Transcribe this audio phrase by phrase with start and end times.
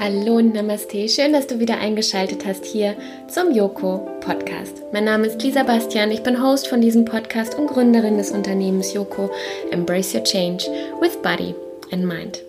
[0.00, 2.94] Hallo und Namaste, schön, dass du wieder eingeschaltet hast hier
[3.26, 4.84] zum Yoko Podcast.
[4.92, 8.94] Mein Name ist Lisa Bastian, ich bin Host von diesem Podcast und Gründerin des Unternehmens
[8.94, 9.28] Yoko
[9.72, 10.66] Embrace Your Change
[11.00, 11.52] with Body
[11.90, 12.44] and Mind.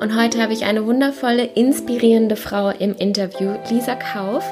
[0.00, 4.44] Und heute habe ich eine wundervolle, inspirierende Frau im Interview, Lisa Kauf.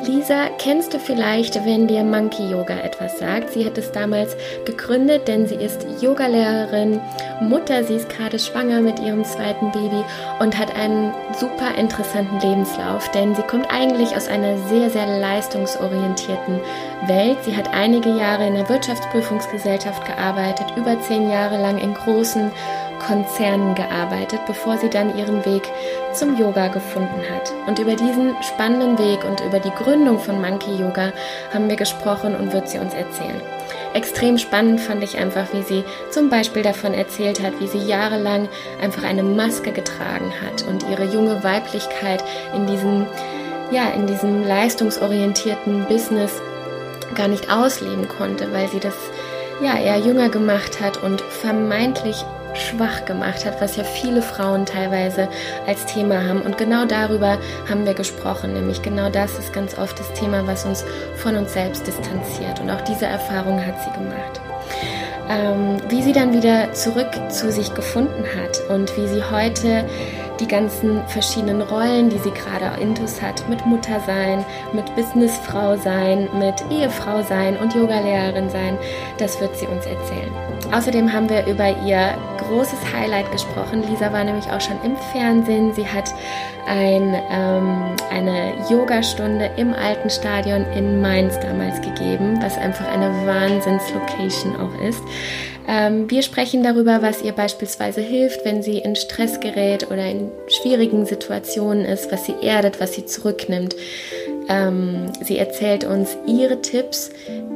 [0.00, 3.50] Lisa, kennst du vielleicht, wenn dir Monkey Yoga etwas sagt?
[3.50, 7.00] Sie hat es damals gegründet, denn sie ist Yogalehrerin,
[7.40, 10.04] Mutter, sie ist gerade schwanger mit ihrem zweiten Baby
[10.40, 16.60] und hat einen super interessanten Lebenslauf, denn sie kommt eigentlich aus einer sehr, sehr leistungsorientierten
[17.06, 17.38] Welt.
[17.44, 22.50] Sie hat einige Jahre in der Wirtschaftsprüfungsgesellschaft gearbeitet, über zehn Jahre lang in großen
[23.06, 25.62] Konzernen gearbeitet, bevor sie dann ihren Weg
[26.12, 27.52] zum Yoga gefunden hat.
[27.66, 31.12] Und über diesen spannenden Weg und über die Gründung von Monkey Yoga
[31.52, 33.40] haben wir gesprochen und wird sie uns erzählen.
[33.94, 38.48] Extrem spannend fand ich einfach, wie sie zum Beispiel davon erzählt hat, wie sie jahrelang
[38.82, 43.06] einfach eine Maske getragen hat und ihre junge Weiblichkeit in diesem,
[43.70, 46.40] ja, in diesem leistungsorientierten Business
[47.14, 48.96] gar nicht ausleben konnte, weil sie das
[49.62, 52.24] ja eher jünger gemacht hat und vermeintlich
[52.54, 55.28] schwach gemacht hat, was ja viele Frauen teilweise
[55.66, 56.42] als Thema haben.
[56.42, 57.38] Und genau darüber
[57.68, 60.84] haben wir gesprochen, nämlich genau das ist ganz oft das Thema, was uns
[61.16, 62.60] von uns selbst distanziert.
[62.60, 64.40] Und auch diese Erfahrung hat sie gemacht.
[65.28, 69.86] Ähm, wie sie dann wieder zurück zu sich gefunden hat und wie sie heute
[70.40, 76.28] die ganzen verschiedenen Rollen, die sie gerade intus hat, mit Mutter sein, mit Businessfrau sein,
[76.38, 78.78] mit Ehefrau sein und Yogalehrerin sein,
[79.18, 80.32] das wird sie uns erzählen.
[80.72, 83.84] Außerdem haben wir über ihr großes Highlight gesprochen.
[83.88, 85.72] Lisa war nämlich auch schon im Fernsehen.
[85.72, 86.12] Sie hat
[86.66, 94.56] ein, ähm, eine Yogastunde im alten Stadion in Mainz damals gegeben, was einfach eine Wahnsinnslocation
[94.56, 95.02] auch ist.
[95.66, 100.30] Ähm, wir sprechen darüber, was ihr beispielsweise hilft, wenn sie in Stress gerät oder in
[100.48, 103.74] schwierigen Situationen ist, was sie erdet, was sie zurücknimmt.
[104.48, 107.10] Ähm, sie erzählt uns ihre Tipps,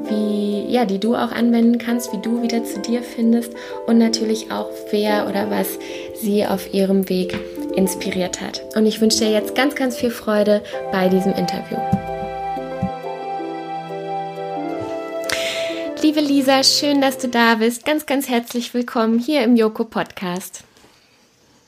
[0.08, 3.52] wie, ja, die du auch anwenden kannst, wie du wieder zu dir findest
[3.86, 5.78] und natürlich auch, wer oder was
[6.14, 7.38] sie auf ihrem Weg
[7.78, 8.62] inspiriert hat.
[8.74, 10.62] Und ich wünsche dir jetzt ganz, ganz viel Freude
[10.92, 11.78] bei diesem Interview.
[16.02, 17.84] Liebe Lisa, schön, dass du da bist.
[17.84, 20.64] Ganz, ganz herzlich willkommen hier im Joko Podcast.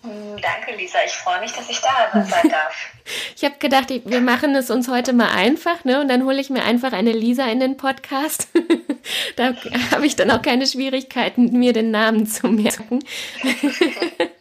[0.03, 0.99] Danke, Lisa.
[1.05, 2.75] Ich freue mich, dass ich da sein darf.
[3.35, 6.01] Ich habe gedacht, wir machen es uns heute mal einfach, ne?
[6.01, 8.49] Und dann hole ich mir einfach eine Lisa in den Podcast.
[9.37, 9.55] da
[9.91, 13.01] habe ich dann auch keine Schwierigkeiten, mir den Namen zu merken.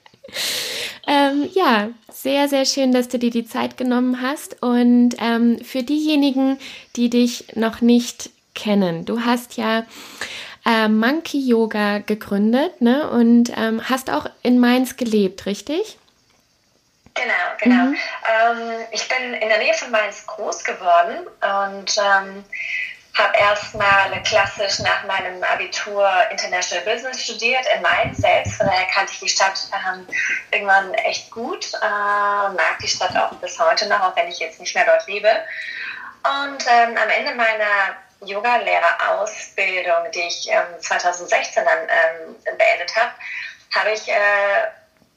[1.08, 4.62] ähm, ja, sehr, sehr schön, dass du dir die Zeit genommen hast.
[4.62, 6.60] Und ähm, für diejenigen,
[6.96, 9.06] die dich noch nicht kennen.
[9.06, 9.86] Du hast ja
[10.66, 13.10] äh, Monkey Yoga gegründet ne?
[13.10, 15.98] und ähm, hast auch in Mainz gelebt, richtig?
[17.16, 17.84] Genau, genau.
[17.86, 17.96] Mhm.
[17.96, 22.44] Ähm, ich bin in der Nähe von Mainz groß geworden und ähm,
[23.18, 28.54] habe erstmal klassisch nach meinem Abitur International Business studiert in Mainz selbst.
[28.54, 30.08] Von daher kannte ich die Stadt ähm,
[30.52, 34.60] irgendwann echt gut, äh, mag die Stadt auch bis heute noch, auch wenn ich jetzt
[34.60, 35.30] nicht mehr dort lebe.
[36.24, 43.12] Und ähm, am Ende meiner Yoga-Lehrerausbildung, die ich ähm, 2016 dann ähm, beendet habe,
[43.74, 44.68] habe ich äh,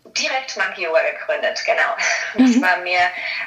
[0.04, 1.60] direkt Monkey Yoga gegründet.
[1.64, 1.97] Genau.
[2.34, 2.60] Mhm.
[2.60, 3.00] Das war mir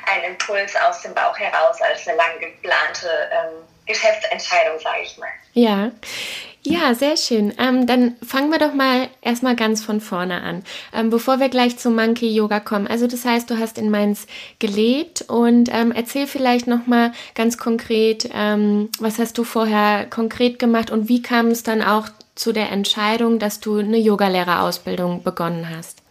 [0.07, 5.29] ein Impuls aus dem Bauch heraus als eine lang geplante ähm, Geschäftsentscheidung, sage ich mal.
[5.53, 5.91] Ja.
[6.67, 7.53] Ja, sehr schön.
[7.59, 10.63] Ähm, dann fangen wir doch mal erstmal ganz von vorne an,
[10.93, 12.87] ähm, bevor wir gleich zum Monkey Yoga kommen.
[12.87, 14.25] Also das heißt, du hast in Mainz
[14.57, 20.57] gelebt und ähm, erzähl vielleicht noch mal ganz konkret, ähm, was hast du vorher konkret
[20.57, 25.69] gemacht und wie kam es dann auch zu der Entscheidung, dass du eine Yogalehrerausbildung begonnen
[25.69, 26.01] hast?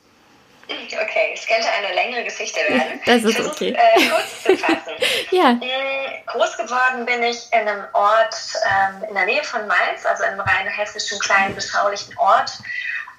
[0.68, 3.00] Okay, es könnte eine längere Geschichte werden.
[3.06, 3.76] Das ist Versuch, okay.
[3.76, 4.94] Äh, kurz zu fassen.
[5.30, 5.52] ja.
[5.52, 10.22] Mm, groß geworden bin ich in einem Ort ähm, in der Nähe von Mainz, also
[10.22, 12.52] in einem rein hessischen kleinen, beschaulichen Ort.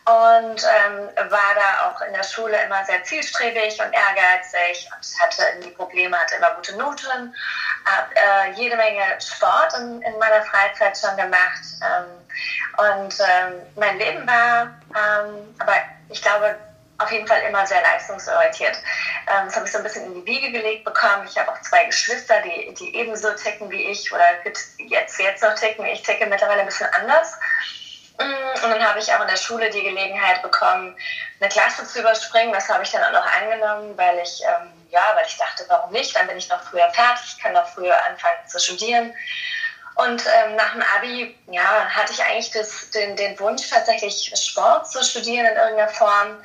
[0.07, 5.41] Und ähm, war da auch in der Schule immer sehr zielstrebig und ehrgeizig und hatte
[5.53, 7.35] irgendwie Probleme, hatte immer gute Noten,
[7.85, 11.63] habe äh, jede Menge Sport in, in, meiner Freizeit schon gemacht.
[11.81, 12.05] Ähm,
[12.77, 15.73] und ähm, mein Leben war, ähm, aber
[16.09, 16.55] ich glaube,
[16.97, 18.77] auf jeden Fall immer sehr leistungsorientiert.
[19.27, 21.27] Ähm, das habe ich so ein bisschen in die Wiege gelegt bekommen.
[21.27, 25.55] Ich habe auch zwei Geschwister, die, die ebenso ticken wie ich oder jetzt, jetzt noch
[25.55, 25.85] ticken.
[25.85, 27.37] Ich ticke mittlerweile ein bisschen anders.
[28.17, 30.95] Mm, und dann habe ich auch in der Schule die Gelegenheit bekommen,
[31.39, 32.53] eine Klasse zu überspringen.
[32.53, 35.91] Das habe ich dann auch noch angenommen, weil ich, ähm, ja, weil ich dachte, warum
[35.91, 36.15] nicht?
[36.15, 39.13] Dann bin ich noch früher fertig, kann noch früher anfangen zu studieren.
[39.95, 44.91] Und ähm, nach dem Abi ja, hatte ich eigentlich das, den, den Wunsch, tatsächlich Sport
[44.91, 46.37] zu studieren in irgendeiner Form.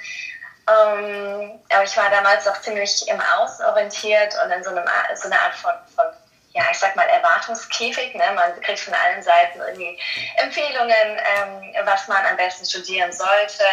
[0.71, 4.85] Ähm, aber ich war damals auch ziemlich im Außen orientiert und in so, einem,
[5.15, 6.07] so einer Art von, von
[6.53, 8.15] ja, ich sag mal, Erwartungskäfig.
[8.15, 8.25] Ne?
[8.35, 9.99] Man kriegt von allen Seiten irgendwie
[10.37, 13.65] Empfehlungen, ähm, was man am besten studieren sollte.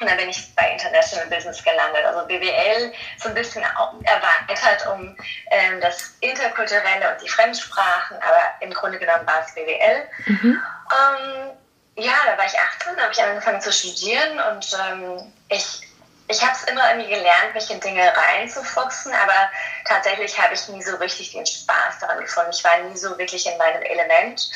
[0.00, 2.04] Und dann bin ich bei International Business gelandet.
[2.04, 5.16] Also BWL so ein bisschen erweitert um
[5.50, 10.08] ähm, das Interkulturelle und die Fremdsprachen, aber im Grunde genommen war es BWL.
[10.26, 10.60] Mhm.
[10.90, 11.50] Ähm,
[11.96, 15.83] ja, da war ich 18, da habe ich angefangen zu studieren und ähm, ich
[16.26, 19.50] ich habe es immer irgendwie gelernt, mich in Dinge reinzufuchsen, aber
[19.84, 22.50] tatsächlich habe ich nie so richtig den Spaß daran gefunden.
[22.50, 24.50] Ich war nie so wirklich in meinem Element,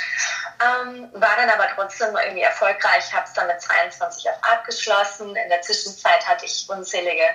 [0.63, 5.37] ähm, war dann aber trotzdem irgendwie erfolgreich, habe es dann mit 22 auch abgeschlossen.
[5.37, 7.27] In der Zwischenzeit hatte ich unzählige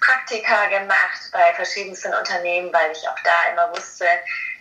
[0.00, 4.06] Praktika gemacht bei verschiedensten Unternehmen, weil ich auch da immer wusste,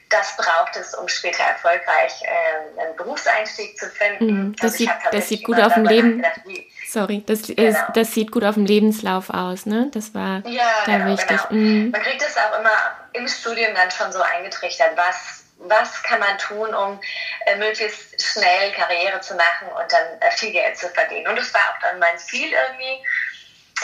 [0.09, 4.25] das braucht es, um später erfolgreich äh, einen Berufseinstieg zu finden.
[4.25, 6.17] Mhm, das, also sieht, das sieht gut auf dem Leben.
[6.17, 6.41] Gedacht,
[6.87, 7.69] Sorry, das, genau.
[7.69, 9.89] ist, das sieht gut auf dem Lebenslauf aus, ne?
[9.93, 11.37] Das war ja, da genau, wichtig.
[11.49, 11.61] Genau.
[11.61, 11.91] Mhm.
[11.91, 12.71] Man kriegt es auch immer
[13.13, 16.99] im Studium dann schon so eingetrichtert, was, was kann man tun, um
[17.47, 21.27] äh, möglichst schnell Karriere zu machen und dann äh, viel Geld zu verdienen.
[21.27, 23.03] Und das war auch dann mein Ziel irgendwie.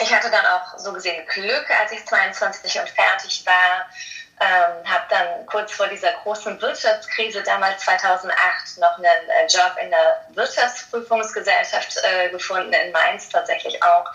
[0.00, 3.88] Ich hatte dann auch so gesehen Glück, als ich 22 und fertig war
[4.40, 9.90] ähm, habe dann kurz vor dieser großen Wirtschaftskrise damals 2008 noch einen äh, Job in
[9.90, 14.06] der Wirtschaftsprüfungsgesellschaft äh, gefunden, in Mainz tatsächlich auch.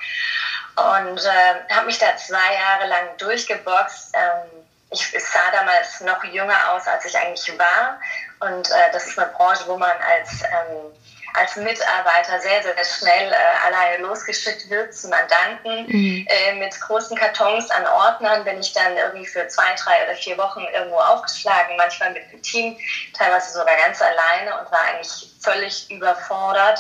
[0.76, 4.14] Und äh, habe mich da zwei Jahre lang durchgeboxt.
[4.14, 8.00] Ähm, ich sah damals noch jünger aus, als ich eigentlich war.
[8.40, 10.94] Und äh, das ist eine Branche, wo man als ähm,
[11.34, 15.86] als Mitarbeiter sehr, sehr schnell äh, alleine losgeschickt wird zu Mandanten.
[15.88, 16.28] Mhm.
[16.30, 20.38] Äh, mit großen Kartons an Ordnern bin ich dann irgendwie für zwei, drei oder vier
[20.38, 22.78] Wochen irgendwo aufgeschlagen, manchmal mit dem Team,
[23.14, 26.80] teilweise sogar ganz alleine und war eigentlich völlig überfordert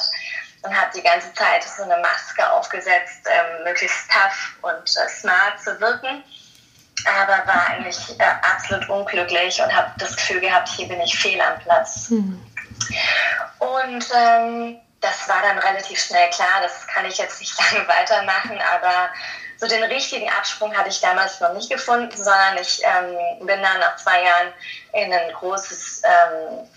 [0.63, 5.61] und habe die ganze Zeit so eine Maske aufgesetzt, ähm, möglichst tough und äh, smart
[5.63, 6.23] zu wirken.
[7.05, 11.39] Aber war eigentlich äh, absolut unglücklich und habe das Gefühl gehabt, hier bin ich fehl
[11.39, 12.09] am Platz.
[12.09, 12.43] Mhm.
[13.59, 18.59] Und ähm, das war dann relativ schnell klar, das kann ich jetzt nicht lange weitermachen,
[18.73, 19.09] aber
[19.57, 23.79] so den richtigen Absprung hatte ich damals noch nicht gefunden, sondern ich ähm, bin dann
[23.79, 24.53] nach zwei Jahren
[24.93, 26.67] in ein großes, ähm,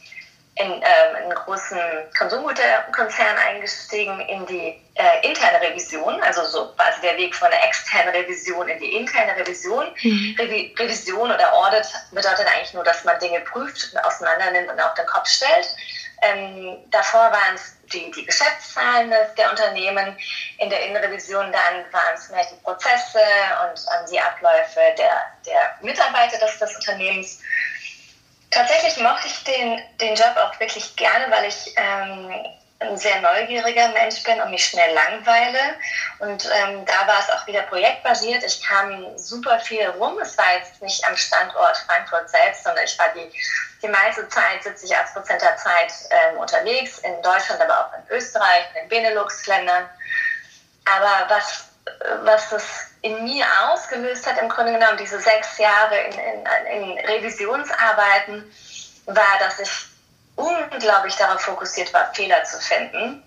[0.56, 1.78] in, ähm, einen großen
[2.18, 8.14] Konsumgüterkonzern eingestiegen, in die äh, interne Revision, also so quasi der Weg von der externen
[8.14, 9.86] Revision in die interne Revision.
[10.02, 10.36] Mhm.
[10.38, 14.94] Revi Revision oder Audit bedeutet eigentlich nur, dass man Dinge prüft, auseinander nimmt und auf
[14.94, 15.74] den Kopf stellt.
[16.22, 20.18] Ähm, davor waren es die, die Geschäftszahlen der Unternehmen,
[20.58, 23.20] in der Innenrevision dann waren es mehr die Prozesse
[23.64, 27.40] und die Abläufe der, der Mitarbeiter des, des Unternehmens.
[28.50, 32.44] Tatsächlich mochte ich den, den Job auch wirklich gerne, weil ich ähm,
[32.80, 35.58] ein sehr neugieriger Mensch bin und mich schnell langweile.
[36.18, 38.42] Und ähm, da war es auch wieder projektbasiert.
[38.42, 40.18] Ich kam super viel rum.
[40.18, 43.30] Es war jetzt nicht am Standort Frankfurt selbst, sondern ich war die,
[43.82, 48.16] die meiste Zeit, 70, 80 Prozent der Zeit ähm, unterwegs, in Deutschland, aber auch in
[48.16, 49.88] Österreich, in den Benelux-Ländern.
[50.86, 51.64] Aber was,
[52.24, 52.64] was das
[53.02, 58.50] in mir ausgelöst hat, im Grunde genommen, diese sechs Jahre in, in, in Revisionsarbeiten,
[59.06, 59.89] war, dass ich
[60.40, 63.22] unglaublich darauf fokussiert war, Fehler zu finden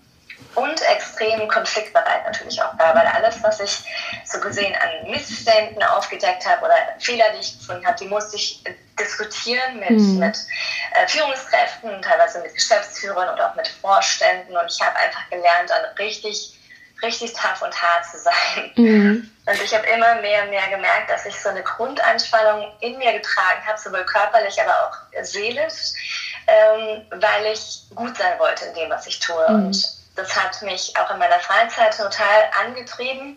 [0.54, 3.84] und extrem konfliktbereit natürlich auch war, weil alles, was ich
[4.24, 8.62] so gesehen an Missständen aufgedeckt habe oder Fehler, die ich gefunden habe, die musste ich
[8.98, 10.18] diskutieren mit, mhm.
[10.18, 10.36] mit
[10.94, 15.84] äh, Führungskräften, teilweise mit Geschäftsführern und auch mit Vorständen und ich habe einfach gelernt, dann
[15.98, 16.56] richtig,
[17.02, 18.72] richtig tough und hart zu sein.
[18.76, 19.30] Mhm.
[19.46, 23.12] Und ich habe immer mehr und mehr gemerkt, dass ich so eine Grundanspannung in mir
[23.12, 25.92] getragen habe, sowohl körperlich, aber auch seelisch
[26.46, 29.48] ähm, weil ich gut sein wollte in dem, was ich tue.
[29.48, 29.66] Mhm.
[29.66, 33.36] Und das hat mich auch in meiner Freizeit total angetrieben,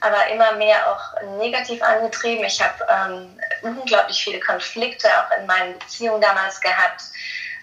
[0.00, 2.44] aber immer mehr auch negativ angetrieben.
[2.44, 7.02] Ich habe ähm, unglaublich viele Konflikte auch in meinen Beziehungen damals gehabt.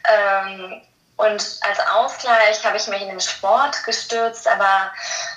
[0.07, 0.81] Ähm,
[1.21, 4.91] und als Ausgleich habe ich mich in den Sport gestürzt, aber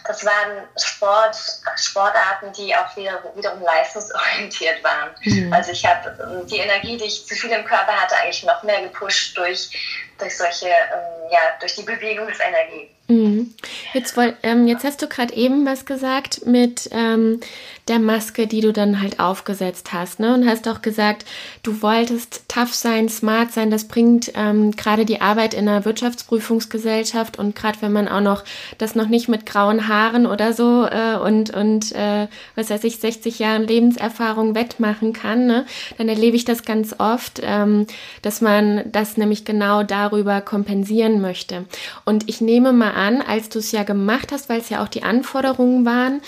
[0.07, 1.37] das waren Sport,
[1.77, 5.11] Sportarten, die auch wieder, wiederum leistungsorientiert waren.
[5.25, 5.53] Mhm.
[5.53, 8.63] Also ich habe ähm, die Energie, die ich zu viel im Körper hatte, eigentlich noch
[8.63, 9.71] mehr gepusht durch,
[10.19, 12.89] durch solche, ähm, ja, durch die Bewegungsenergie.
[13.09, 13.55] Mhm.
[13.93, 17.41] Jetzt, ähm, jetzt hast du gerade eben was gesagt mit ähm,
[17.89, 20.35] der Maske, die du dann halt aufgesetzt hast, ne?
[20.35, 21.25] Und hast auch gesagt,
[21.63, 23.71] du wolltest tough sein, smart sein.
[23.71, 28.45] Das bringt ähm, gerade die Arbeit in einer Wirtschaftsprüfungsgesellschaft und gerade wenn man auch noch
[28.79, 32.27] das noch nicht mit grauen Haaren oder so äh, und und äh,
[32.57, 35.67] was weiß ich 60 Jahren Lebenserfahrung wettmachen kann, ne?
[35.99, 37.87] Dann erlebe ich das ganz oft, ähm,
[38.23, 41.67] dass man das nämlich genau darüber kompensieren möchte.
[42.05, 44.83] Und ich nehme mal an, als du es ja ja gemacht hast, weil es ja
[44.83, 46.21] auch die Anforderungen waren,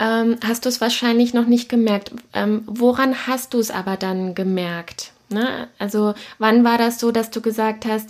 [0.00, 2.10] ähm, hast du es wahrscheinlich noch nicht gemerkt.
[2.34, 5.12] Ähm, woran hast du es aber dann gemerkt?
[5.28, 5.68] Ne?
[5.78, 8.08] Also wann war das so, dass du gesagt hast,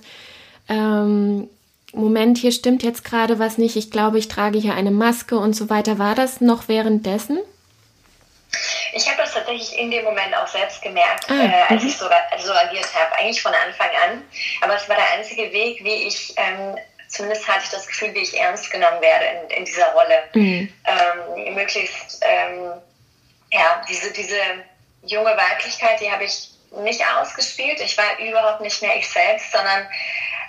[0.68, 1.50] ähm,
[1.92, 5.54] Moment, hier stimmt jetzt gerade was nicht, ich glaube, ich trage hier eine Maske und
[5.54, 5.98] so weiter.
[5.98, 7.40] War das noch währenddessen?
[8.92, 12.06] Ich habe das tatsächlich in dem Moment auch selbst gemerkt, ah, äh, als ich so,
[12.06, 14.22] so agiert habe, eigentlich von Anfang an.
[14.60, 16.76] Aber es war der einzige Weg, wie ich, ähm,
[17.10, 20.22] zumindest hatte ich das Gefühl, wie ich ernst genommen werde in, in dieser Rolle.
[20.34, 20.72] Mhm.
[20.84, 22.72] Ähm, möglichst, ähm,
[23.52, 24.40] ja, diese, diese
[25.02, 26.50] junge Weiblichkeit, die habe ich
[26.82, 27.80] nicht ausgespielt.
[27.80, 29.88] Ich war überhaupt nicht mehr ich selbst, sondern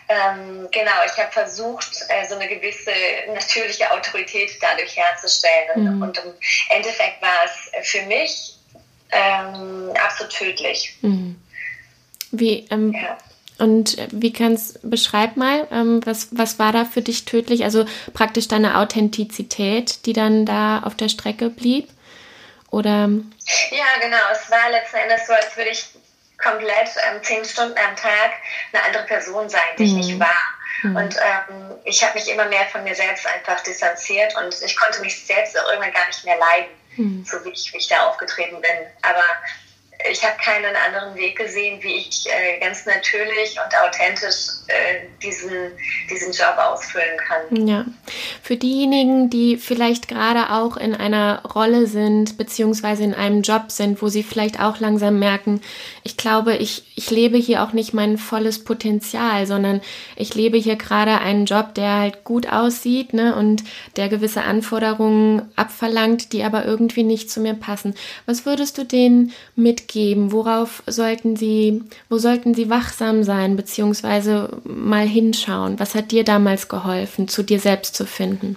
[0.08, 2.92] ähm, genau, ich habe versucht, äh, so eine gewisse
[3.34, 5.96] natürliche Autorität dadurch herzustellen.
[5.98, 6.02] Mhm.
[6.02, 6.34] Und, im
[6.70, 8.58] Endeffekt war es für mich
[9.12, 10.96] ähm, absolut tödlich.
[11.02, 11.42] Mhm.
[12.32, 13.18] Wie, ähm, ja.
[13.62, 17.64] Und wie kannst beschreib mal, ähm, was, was war da für dich tödlich?
[17.64, 21.88] Also praktisch deine Authentizität, die dann da auf der Strecke blieb?
[22.72, 23.08] Oder?
[23.70, 24.18] Ja, genau.
[24.32, 25.86] Es war letzten Endes so, als würde ich
[26.42, 28.32] komplett ähm, zehn Stunden am Tag
[28.74, 30.22] eine andere Person sein, die ich nicht mhm.
[30.22, 30.42] war.
[30.82, 30.96] Mhm.
[30.96, 35.02] Und ähm, ich habe mich immer mehr von mir selbst einfach distanziert und ich konnte
[35.02, 37.26] mich selbst auch irgendwann gar nicht mehr leiden, mhm.
[37.26, 38.88] so wie ich, wie ich da aufgetreten bin.
[39.04, 39.24] Aber
[40.10, 45.52] ich habe keinen anderen Weg gesehen, wie ich äh, ganz natürlich und authentisch äh, diesen,
[46.10, 47.68] diesen Job ausfüllen kann.
[47.68, 47.86] Ja.
[48.42, 54.02] Für diejenigen, die vielleicht gerade auch in einer Rolle sind, beziehungsweise in einem Job sind,
[54.02, 55.62] wo sie vielleicht auch langsam merken,
[56.04, 59.82] ich glaube, ich, ich lebe hier auch nicht mein volles Potenzial, sondern
[60.16, 63.64] ich lebe hier gerade einen Job, der halt gut aussieht ne, und
[63.96, 67.96] der gewisse Anforderungen abverlangt, die aber irgendwie nicht zu mir passen.
[68.26, 70.32] Was würdest du denen mitgeben?
[70.32, 75.80] Worauf sollten Sie, wo sollten Sie wachsam sein, beziehungsweise mal hinschauen?
[75.80, 78.56] Was hat dir damals geholfen, zu dir selbst zu finden?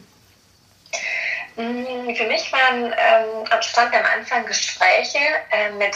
[1.56, 5.18] Mm, für mich waren ähm, stand am Anfang Gespräche
[5.52, 5.94] äh, mit,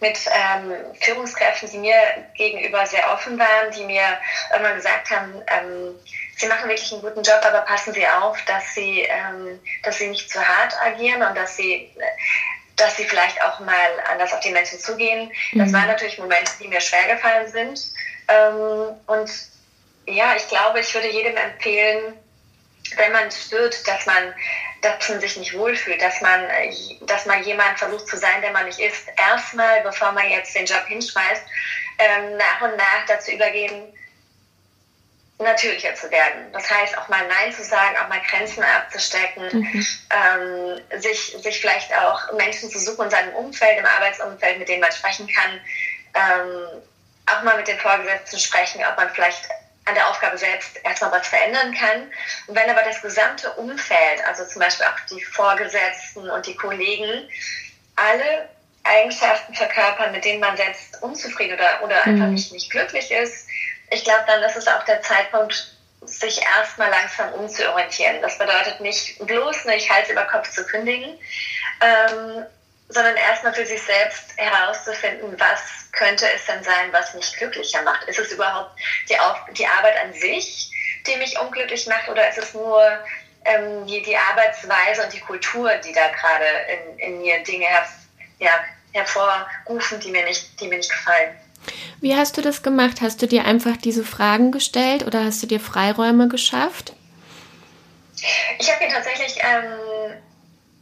[0.00, 1.96] mit ähm, Führungskräften, die mir
[2.36, 4.18] gegenüber sehr offen waren, die mir
[4.56, 5.94] immer gesagt haben, ähm,
[6.36, 10.06] Sie machen wirklich einen guten Job, aber passen Sie auf, dass Sie, ähm, dass Sie
[10.08, 11.90] nicht zu hart agieren und dass Sie
[12.78, 13.74] dass sie vielleicht auch mal
[14.08, 15.32] anders auf die Menschen zugehen.
[15.54, 15.74] Das mhm.
[15.74, 17.80] waren natürlich Momente, die mir schwer gefallen sind.
[18.28, 19.30] Ähm, und
[20.06, 22.14] ja, ich glaube, ich würde jedem empfehlen,
[22.96, 24.34] wenn man spürt, dass man,
[24.80, 26.48] dass man sich nicht wohlfühlt, dass man,
[27.02, 30.66] dass man jemand versucht zu sein, der man nicht ist, erstmal, bevor man jetzt den
[30.66, 31.42] Job hinschmeißt,
[31.98, 33.92] ähm, nach und nach dazu übergehen,
[35.38, 36.52] natürlicher zu werden.
[36.52, 39.86] Das heißt, auch mal Nein zu sagen, auch mal Grenzen abzustecken, mhm.
[40.10, 44.80] ähm, sich, sich vielleicht auch Menschen zu suchen in seinem Umfeld, im Arbeitsumfeld, mit denen
[44.80, 45.60] man sprechen kann,
[46.14, 46.82] ähm,
[47.26, 49.48] auch mal mit den Vorgesetzten sprechen, ob man vielleicht
[49.88, 52.10] an der Aufgabe selbst erstmal was verändern kann.
[52.46, 57.28] Und wenn aber das gesamte Umfeld, also zum Beispiel auch die Vorgesetzten und die Kollegen,
[57.96, 58.48] alle
[58.84, 62.12] Eigenschaften verkörpern, mit denen man selbst unzufrieden oder, oder mhm.
[62.12, 63.46] einfach nicht, nicht glücklich ist,
[63.90, 68.22] ich glaube, dann ist es auch der Zeitpunkt, sich erstmal langsam umzuorientieren.
[68.22, 71.18] Das bedeutet nicht bloß nicht Hals über Kopf zu kündigen,
[71.80, 72.46] ähm,
[72.88, 75.60] sondern erstmal für sich selbst herauszufinden, was
[75.92, 78.04] könnte es denn sein, was mich glücklicher macht.
[78.08, 78.70] Ist es überhaupt
[79.08, 80.72] die, Auf die Arbeit an sich,
[81.06, 82.82] die mich unglücklich macht, oder ist es nur
[83.44, 87.86] ähm, die, die Arbeitsweise und die Kultur, die da gerade in, in mir Dinge her
[88.38, 88.52] ja,
[88.92, 91.36] hervorrufen, die mir nicht, die mir nicht gefallen?
[92.00, 93.00] Wie hast du das gemacht?
[93.00, 96.94] Hast du dir einfach diese Fragen gestellt oder hast du dir Freiräume geschafft?
[98.58, 100.12] Ich habe mir tatsächlich ähm,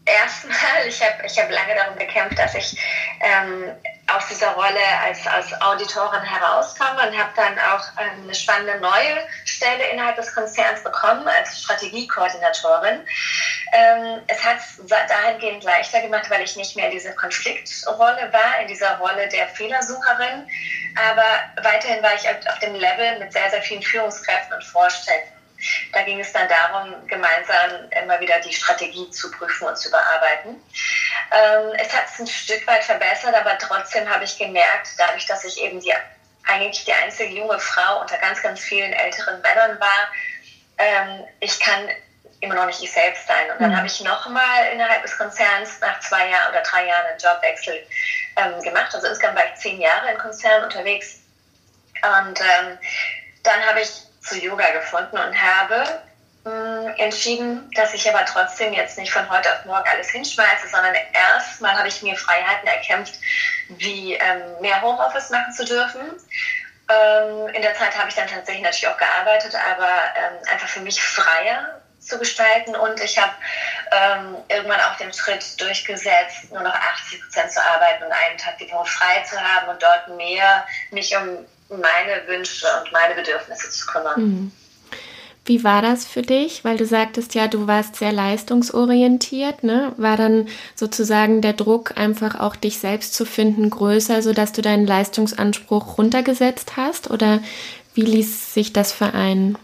[0.07, 2.79] erstmal, ich habe ich hab lange darum gekämpft, dass ich
[3.21, 3.73] ähm,
[4.07, 9.27] aus dieser Rolle als, als Auditorin herauskomme und habe dann auch ähm, eine spannende neue
[9.45, 13.01] Stelle innerhalb des Konzerns bekommen als Strategiekoordinatorin.
[13.73, 18.61] Ähm, es hat es dahingehend leichter gemacht, weil ich nicht mehr in dieser Konfliktrolle war,
[18.61, 20.49] in dieser Rolle der Fehlersucherin,
[21.11, 25.36] aber weiterhin war ich auf dem Level mit sehr, sehr vielen Führungskräften und Vorständen.
[25.93, 30.61] Da ging es dann darum, gemeinsam immer wieder die Strategie zu prüfen und zu bearbeiten.
[31.33, 35.45] Ähm, es hat es ein Stück weit verbessert, aber trotzdem habe ich gemerkt, dadurch, dass
[35.45, 35.93] ich eben die,
[36.47, 40.13] eigentlich die einzige junge Frau unter ganz, ganz vielen älteren Männern war,
[40.79, 41.89] ähm, ich kann
[42.41, 43.51] immer noch nicht ich selbst sein.
[43.51, 43.77] Und dann mhm.
[43.77, 47.87] habe ich nochmal innerhalb des Konzerns nach zwei Jahren oder drei Jahren einen Jobwechsel
[48.37, 48.95] ähm, gemacht.
[48.95, 51.21] Also insgesamt war ich zehn Jahre im Konzern unterwegs.
[52.03, 52.79] Und ähm,
[53.43, 56.03] dann habe ich zu Yoga gefunden und habe
[56.45, 60.95] hm, entschieden, dass ich aber trotzdem jetzt nicht von heute auf morgen alles hinschmeiße, sondern
[61.13, 63.15] erstmal habe ich mir Freiheiten erkämpft,
[63.69, 66.01] wie ähm, mehr Homeoffice machen zu dürfen.
[66.89, 70.81] Ähm, in der Zeit habe ich dann tatsächlich natürlich auch gearbeitet, aber ähm, einfach für
[70.81, 73.33] mich freier zu gestalten und ich habe
[73.91, 78.59] ähm, irgendwann auch den Schritt durchgesetzt, nur noch 80 Prozent zu arbeiten und einen Tag
[78.59, 83.71] die Woche frei zu haben und dort mehr mich um meine Wünsche und meine Bedürfnisse
[83.71, 84.21] zu kümmern.
[84.21, 84.53] Mhm.
[85.47, 86.65] Wie war das für dich?
[86.65, 89.93] Weil du sagtest ja, du warst sehr leistungsorientiert, ne?
[89.97, 94.89] War dann sozusagen der Druck, einfach auch dich selbst zu finden, größer, sodass du deinen
[94.89, 97.11] Leistungsanspruch runtergesetzt hast?
[97.11, 97.41] Oder
[97.95, 99.57] wie ließ sich das vereinen?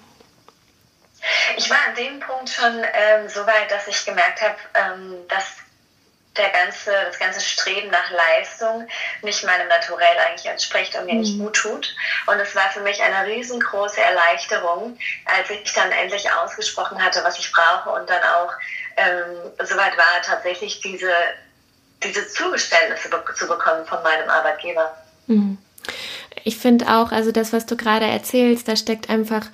[1.56, 5.61] Ich war an dem Punkt schon ähm, so weit, dass ich gemerkt habe, ähm, dass
[6.36, 8.88] der ganze, das ganze Streben nach Leistung
[9.22, 11.20] nicht meinem Naturell eigentlich entspricht und mir mhm.
[11.20, 11.94] nicht gut tut.
[12.26, 14.96] Und es war für mich eine riesengroße Erleichterung,
[15.26, 18.52] als ich dann endlich ausgesprochen hatte, was ich brauche und dann auch
[18.96, 21.12] ähm, soweit war, tatsächlich diese,
[22.02, 24.96] diese Zugeständnisse zu bekommen von meinem Arbeitgeber.
[25.26, 25.58] Mhm.
[26.44, 29.46] Ich finde auch, also das, was du gerade erzählst, da steckt einfach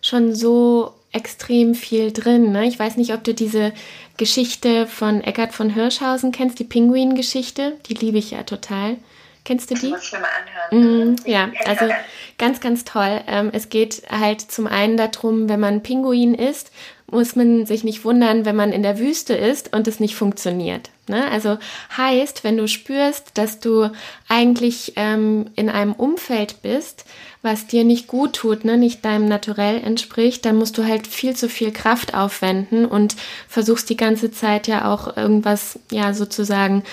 [0.00, 2.52] schon so extrem viel drin.
[2.52, 2.66] Ne?
[2.66, 3.72] Ich weiß nicht, ob du diese
[4.16, 7.76] Geschichte von Eckart von Hirschhausen kennst, die Pinguin-Geschichte.
[7.88, 8.96] Die liebe ich ja total.
[9.44, 9.90] Kennst du die?
[9.90, 10.28] Das muss ich mir mal
[10.70, 11.12] anhören.
[11.12, 11.86] Mm, ja, also
[12.38, 13.20] ganz, ganz toll.
[13.26, 16.70] Ähm, es geht halt zum einen darum, wenn man Pinguin isst,
[17.10, 20.90] muss man sich nicht wundern, wenn man in der Wüste ist und es nicht funktioniert.
[21.06, 21.30] Ne?
[21.30, 21.58] Also
[21.96, 23.90] heißt, wenn du spürst, dass du
[24.28, 27.04] eigentlich ähm, in einem Umfeld bist,
[27.42, 31.36] was dir nicht gut tut, ne, nicht deinem Naturell entspricht, dann musst du halt viel
[31.36, 33.16] zu viel Kraft aufwenden und
[33.48, 36.84] versuchst die ganze Zeit ja auch irgendwas, ja, sozusagen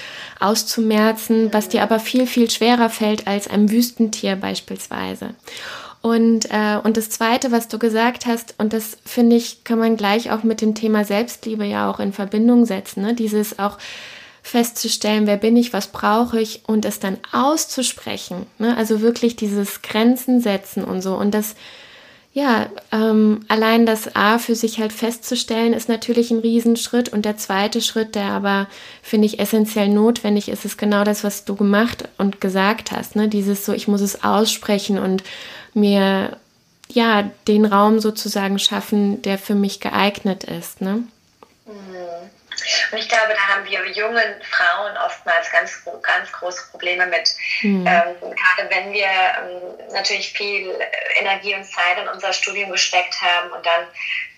[0.41, 5.35] auszumerzen, was dir aber viel, viel schwerer fällt als einem Wüstentier beispielsweise.
[6.01, 9.97] Und, äh, und das Zweite, was du gesagt hast, und das finde ich, kann man
[9.97, 13.13] gleich auch mit dem Thema Selbstliebe ja auch in Verbindung setzen, ne?
[13.13, 13.77] dieses auch
[14.41, 18.47] festzustellen, wer bin ich, was brauche ich und es dann auszusprechen.
[18.57, 18.75] Ne?
[18.75, 21.13] Also wirklich dieses Grenzen setzen und so.
[21.13, 21.53] Und das,
[22.33, 27.09] ja, ähm, allein das A für sich halt festzustellen, ist natürlich ein Riesenschritt.
[27.09, 28.67] Und der zweite Schritt, der aber,
[29.03, 33.15] finde ich, essentiell notwendig ist, ist genau das, was du gemacht und gesagt hast.
[33.15, 33.27] Ne?
[33.27, 35.23] Dieses so, ich muss es aussprechen und
[35.73, 36.37] mir
[36.87, 40.81] ja den Raum sozusagen schaffen, der für mich geeignet ist.
[40.81, 41.03] Ne?
[41.65, 42.29] Mhm.
[42.91, 47.29] Und ich glaube, da haben wir jungen Frauen oftmals ganz, ganz große Probleme mit.
[47.61, 47.87] Mhm.
[47.87, 50.77] Ähm, gerade wenn wir ähm, natürlich viel
[51.19, 53.85] Energie und Zeit in unser Studium gesteckt haben und dann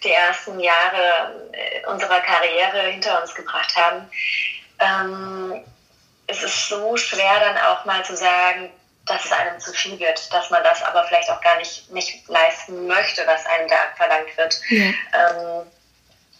[0.03, 4.07] die ersten Jahre äh, unserer Karriere hinter uns gebracht haben.
[4.79, 5.63] Ähm,
[6.27, 8.69] es ist so schwer dann auch mal zu sagen,
[9.05, 12.27] dass es einem zu viel wird, dass man das aber vielleicht auch gar nicht, nicht
[12.27, 14.61] leisten möchte, was einem da verlangt wird.
[14.69, 14.93] Ja.
[15.13, 15.67] Ähm,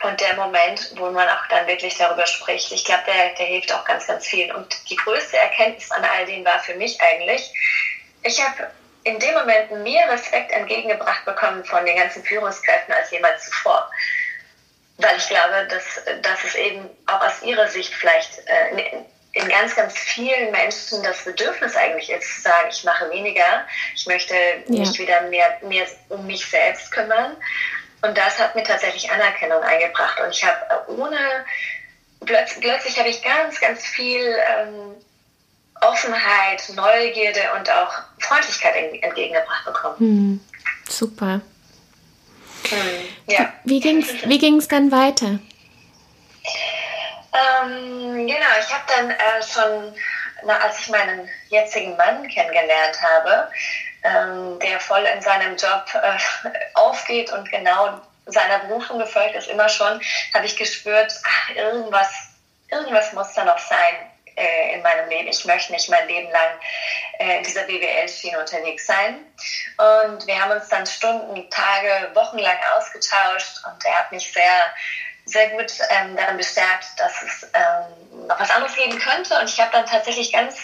[0.04, 3.72] und der Moment, wo man auch dann wirklich darüber spricht, ich glaube, der, der hilft
[3.74, 4.52] auch ganz, ganz vielen.
[4.54, 7.54] Und die größte Erkenntnis an all dem war für mich eigentlich,
[8.22, 8.70] ich habe
[9.06, 13.90] in dem Moment mehr Respekt entgegengebracht bekommen von den ganzen Führungskräften als jemals zuvor.
[14.98, 19.76] Weil ich glaube, dass, dass es eben auch aus ihrer Sicht vielleicht äh, in ganz,
[19.76, 23.66] ganz vielen Menschen das Bedürfnis eigentlich ist, zu sagen, ich mache weniger,
[23.96, 24.36] ich möchte
[24.68, 27.36] mich wieder mehr, mehr um mich selbst kümmern.
[28.04, 30.20] Und das hat mir tatsächlich Anerkennung eingebracht.
[30.20, 31.18] Und ich habe äh, ohne,
[32.26, 34.96] plötzlich, plötzlich habe ich ganz, ganz viel ähm,
[35.82, 39.98] Offenheit, Neugierde und auch Freundlichkeit entgegengebracht bekommen.
[39.98, 40.42] Hm,
[40.88, 41.42] super.
[42.70, 42.80] Hm,
[43.28, 43.52] ja.
[43.64, 45.40] Wie ging es wie ging's dann weiter?
[47.34, 49.96] Ähm, genau, ich habe dann äh, schon,
[50.44, 53.50] na, als ich meinen jetzigen Mann kennengelernt habe,
[54.04, 56.18] ähm, der voll in seinem Job äh,
[56.76, 60.02] aufgeht und genau seiner Berufung gefolgt ist, immer schon,
[60.34, 62.10] habe ich gespürt, ach, irgendwas,
[62.70, 63.96] irgendwas muss da noch sein
[64.36, 65.28] äh, in meinem Leben.
[65.28, 66.60] Ich möchte nicht mein Leben lang
[67.20, 69.26] äh, in dieser BWL-Schiene unterwegs sein.
[69.78, 74.74] Und wir haben uns dann Stunden, Tage, Wochen lang ausgetauscht und er hat mich sehr
[75.26, 79.38] sehr gut ähm, darin bestärkt, dass es ähm, noch was anderes geben könnte.
[79.40, 80.58] Und ich habe dann tatsächlich ganz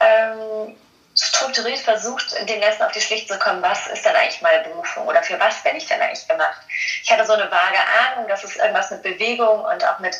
[0.00, 0.76] ähm,
[1.18, 5.06] strukturiert versucht, dem Ganzen auf die Schlicht zu kommen, was ist denn eigentlich meine Berufung
[5.06, 6.60] oder für was bin ich denn eigentlich gemacht?
[7.02, 10.14] Ich hatte so eine vage Ahnung, dass es irgendwas mit Bewegung und auch mit,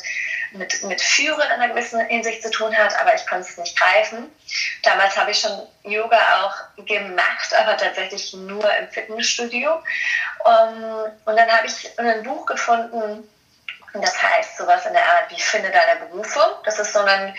[0.53, 3.79] mit, mit Führen in einer gewissen Hinsicht zu tun hat, aber ich konnte es nicht
[3.79, 4.31] greifen.
[4.81, 9.83] Damals habe ich schon Yoga auch gemacht, aber tatsächlich nur im Fitnessstudio.
[10.45, 13.27] Um, und dann habe ich ein Buch gefunden,
[14.01, 16.49] das heißt sowas in der Art wie Finde deine Berufung.
[16.63, 17.35] Das ist so ein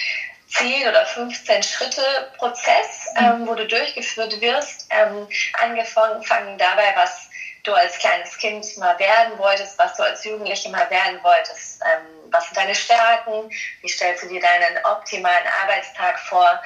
[0.48, 3.24] 10 oder 15 Schritte Prozess, mhm.
[3.24, 5.28] ähm, wo du durchgeführt wirst, ähm,
[5.60, 7.28] angefangen dabei, was
[7.64, 12.30] du als kleines Kind mal werden wolltest, was du als Jugendliche mal werden wolltest, ähm,
[12.30, 13.50] was sind deine Stärken,
[13.82, 16.60] wie stellst du dir deinen optimalen Arbeitstag vor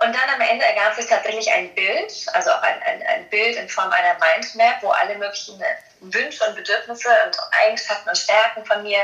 [0.00, 3.56] Und dann am Ende ergab sich tatsächlich ein Bild, also auch ein, ein, ein Bild
[3.56, 5.60] in Form einer Mindmap, wo alle möglichen
[6.00, 9.00] Wünsche und Bedürfnisse und Eigenschaften und Stärken von mir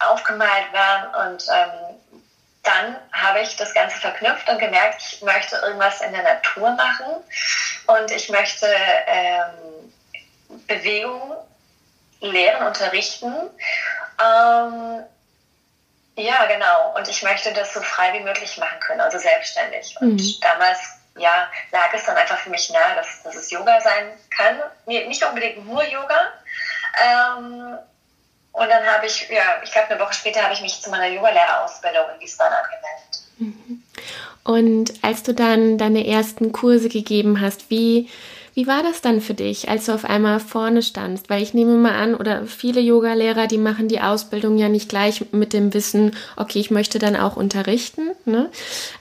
[0.00, 1.30] aufgemalt waren.
[1.30, 2.22] Und ähm,
[2.62, 7.22] dann habe ich das Ganze verknüpft und gemerkt, ich möchte irgendwas in der Natur machen
[7.86, 8.66] und ich möchte
[9.06, 9.92] ähm,
[10.66, 11.34] Bewegung
[12.20, 13.34] lehren, unterrichten.
[14.20, 15.02] Ähm,
[16.16, 16.94] ja, genau.
[16.96, 19.96] Und ich möchte das so frei wie möglich machen können, also selbstständig.
[20.00, 20.34] Und mhm.
[20.40, 20.78] damals
[21.16, 24.62] ja, lag es dann einfach für mich nahe, dass, dass es Yoga sein kann.
[24.86, 26.32] Nee, nicht unbedingt nur Yoga.
[27.02, 27.78] Ähm,
[28.52, 31.06] und dann habe ich, ja, ich glaube, eine Woche später habe ich mich zu meiner
[31.06, 33.22] Yogalehrerausbildung in Wiesbaden angemeldet.
[33.38, 33.82] Mhm.
[34.44, 38.10] Und als du dann deine ersten Kurse gegeben hast, wie,
[38.54, 41.30] wie war das dann für dich, als du auf einmal vorne standst?
[41.30, 45.32] Weil ich nehme mal an, oder viele Yogalehrer, die machen die Ausbildung ja nicht gleich
[45.32, 48.10] mit dem Wissen, okay, ich möchte dann auch unterrichten.
[48.26, 48.50] Ne?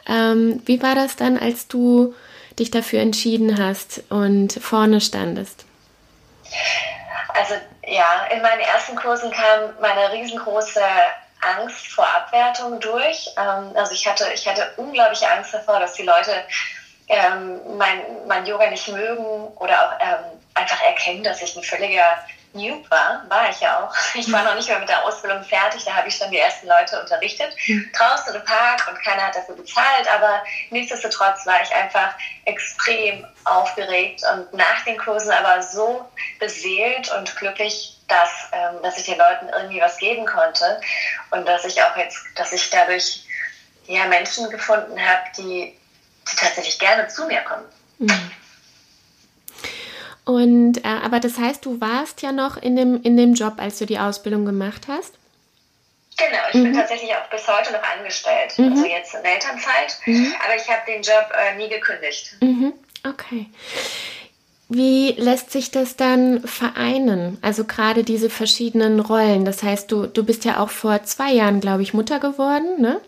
[0.07, 2.13] Ähm, wie war das dann, als du
[2.59, 5.65] dich dafür entschieden hast und vorne standest?
[7.33, 7.55] Also
[7.87, 10.81] ja, in meinen ersten Kursen kam meine riesengroße
[11.41, 13.29] Angst vor Abwertung durch.
[13.37, 16.31] Ähm, also ich hatte, ich hatte unglaubliche Angst davor, dass die Leute
[17.11, 22.25] ähm, mein, mein Yoga nicht mögen oder auch ähm, einfach erkennen, dass ich ein völliger
[22.53, 23.93] Noob war, war ich ja auch.
[24.15, 26.67] Ich war noch nicht mal mit der Ausbildung fertig, da habe ich dann die ersten
[26.67, 27.89] Leute unterrichtet, mhm.
[27.97, 32.13] draußen im Park und keiner hat dafür bezahlt, aber nichtsdestotrotz war ich einfach
[32.45, 36.05] extrem aufgeregt und nach den Kursen aber so
[36.39, 40.79] beseelt und glücklich, dass, ähm, dass ich den Leuten irgendwie was geben konnte
[41.31, 43.25] und dass ich auch jetzt, dass ich dadurch
[43.87, 45.77] ja, Menschen gefunden habe, die
[46.25, 47.65] tatsächlich gerne zu mir kommen.
[47.99, 48.31] Mhm.
[50.23, 53.79] Und äh, aber das heißt, du warst ja noch in dem, in dem Job, als
[53.79, 55.15] du die Ausbildung gemacht hast?
[56.17, 56.63] Genau, ich mhm.
[56.65, 58.57] bin tatsächlich auch bis heute noch angestellt.
[58.57, 58.71] Mhm.
[58.71, 59.97] Also jetzt in Elternzeit.
[60.05, 60.33] Mhm.
[60.43, 62.35] Aber ich habe den Job äh, nie gekündigt.
[62.41, 62.73] Mhm.
[63.07, 63.47] Okay.
[64.69, 67.37] Wie lässt sich das dann vereinen?
[67.41, 69.43] Also gerade diese verschiedenen Rollen.
[69.43, 73.01] Das heißt, du, du bist ja auch vor zwei Jahren, glaube ich, Mutter geworden, ne?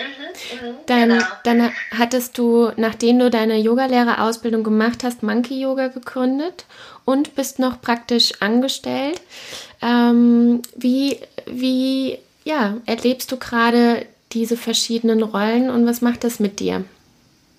[0.00, 1.24] Mhm, dann, genau.
[1.44, 6.64] dann hattest du, nachdem du deine Yogalehrerausbildung gemacht hast, Monkey Yoga gegründet
[7.04, 9.20] und bist noch praktisch angestellt.
[9.82, 16.60] Ähm, wie, wie ja, erlebst du gerade diese verschiedenen Rollen und was macht das mit
[16.60, 16.84] dir?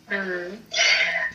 [0.10, 0.58] Mhm.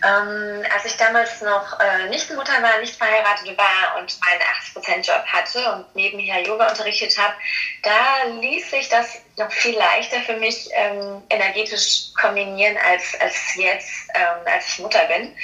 [0.05, 4.43] Ähm, als ich damals noch äh, nicht Mutter war, nicht verheiratet war und meinen
[4.85, 7.35] 80%-Job hatte und nebenher Yoga unterrichtet habe,
[7.83, 14.09] da ließ sich das noch viel leichter für mich ähm, energetisch kombinieren als, als jetzt,
[14.15, 15.35] ähm, als ich Mutter bin.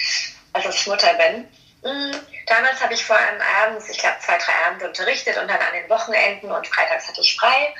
[0.53, 1.49] Also als ich Mutter bin.
[1.83, 2.15] Mhm.
[2.47, 5.73] Damals habe ich vor allem abends, ich glaube zwei, drei Abende unterrichtet und dann an
[5.73, 7.75] den Wochenenden und freitags hatte ich frei.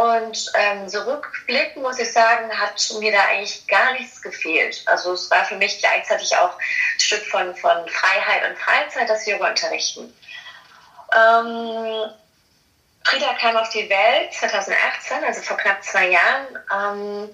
[0.00, 4.82] Und ähm, so rückblickend muss ich sagen, hat mir da eigentlich gar nichts gefehlt.
[4.86, 9.26] Also es war für mich gleichzeitig auch ein Stück von, von Freiheit und Freizeit, das
[9.26, 10.10] Yoga unterrichten.
[11.14, 12.10] Ähm,
[13.04, 16.46] Frieda kam auf die Welt 2018, also vor knapp zwei Jahren.
[16.72, 17.30] Ähm,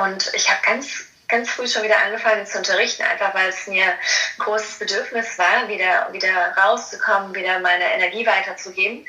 [0.00, 3.84] und ich habe ganz, ganz früh schon wieder angefangen zu unterrichten, einfach weil es mir
[3.84, 3.98] ein
[4.38, 9.06] großes Bedürfnis war, wieder, wieder rauszukommen, wieder meine Energie weiterzugeben.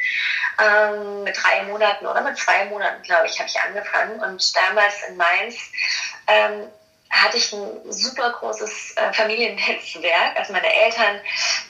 [0.60, 4.20] Ähm, mit drei Monaten oder mit zwei Monaten, glaube ich, habe ich angefangen.
[4.20, 5.56] Und damals in Mainz
[6.28, 6.68] ähm,
[7.10, 10.38] hatte ich ein super großes äh, Familiennetzwerk.
[10.38, 11.20] Also meine Eltern,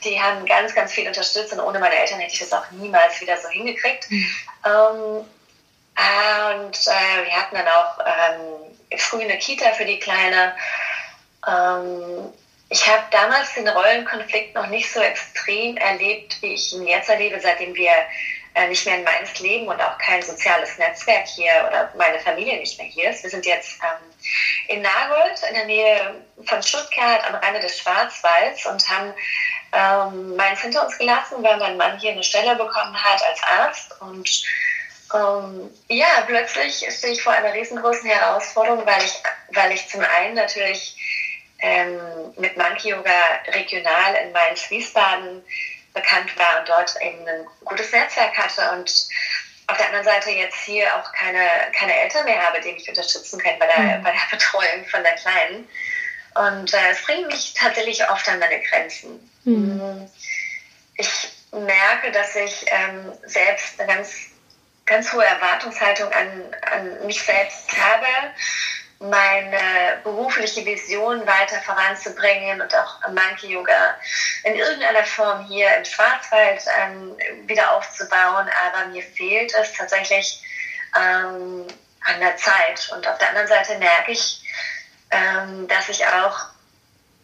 [0.04, 3.20] die haben ganz, ganz viel unterstützt und ohne meine Eltern hätte ich das auch niemals
[3.22, 4.10] wieder so hingekriegt.
[4.10, 4.36] Mhm.
[4.66, 5.26] Ähm,
[5.96, 10.56] und äh, wir hatten dann auch ähm, früh eine Kita für die Kleine.
[11.48, 12.34] Ähm,
[12.70, 17.40] ich habe damals den Rollenkonflikt noch nicht so extrem erlebt, wie ich ihn jetzt erlebe,
[17.40, 17.92] seitdem wir
[18.54, 22.58] äh, nicht mehr in Mainz leben und auch kein soziales Netzwerk hier oder meine Familie
[22.60, 23.24] nicht mehr hier ist.
[23.24, 28.66] Wir sind jetzt ähm, in Nagold in der Nähe von Stuttgart am Rande des Schwarzwalds
[28.66, 29.14] und haben
[29.74, 34.02] ähm, Mainz hinter uns gelassen, weil mein Mann hier eine Stelle bekommen hat als Arzt
[34.02, 34.44] und
[35.14, 40.36] ähm, ja, plötzlich stehe ich vor einer riesengroßen Herausforderung, weil ich, weil ich zum einen
[40.36, 40.96] natürlich
[41.60, 42.00] ähm,
[42.38, 45.44] mit Monkey Yoga regional in Mainz-Wiesbaden
[45.94, 49.08] bekannt war und dort eben ein gutes Netzwerk hatte und
[49.68, 51.48] auf der anderen Seite jetzt hier auch keine,
[51.78, 54.04] keine Eltern mehr habe, die mich unterstützen können bei der, mhm.
[54.04, 55.68] bei der Betreuung von der Kleinen.
[56.36, 59.32] Und äh, es bringt mich tatsächlich oft an meine Grenzen.
[59.44, 60.10] Mhm.
[60.96, 64.31] Ich merke, dass ich ähm, selbst eine ganz,
[64.92, 68.06] ganz hohe Erwartungshaltung an, an mich selbst habe
[69.00, 73.96] meine berufliche Vision weiter voranzubringen und auch Monkey Yoga
[74.44, 78.48] in irgendeiner Form hier im Schwarzwald ähm, wieder aufzubauen.
[78.68, 80.44] Aber mir fehlt es tatsächlich
[80.96, 81.66] ähm,
[82.02, 82.92] an der Zeit.
[82.94, 84.44] Und auf der anderen Seite merke ich,
[85.10, 86.38] ähm, dass ich auch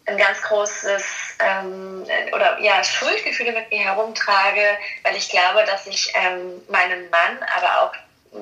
[0.08, 1.04] ein ganz großes
[1.38, 7.38] ähm, oder ja Schuldgefühle mit mir herumtrage, weil ich glaube, dass ich ähm, meinem Mann,
[7.56, 7.92] aber auch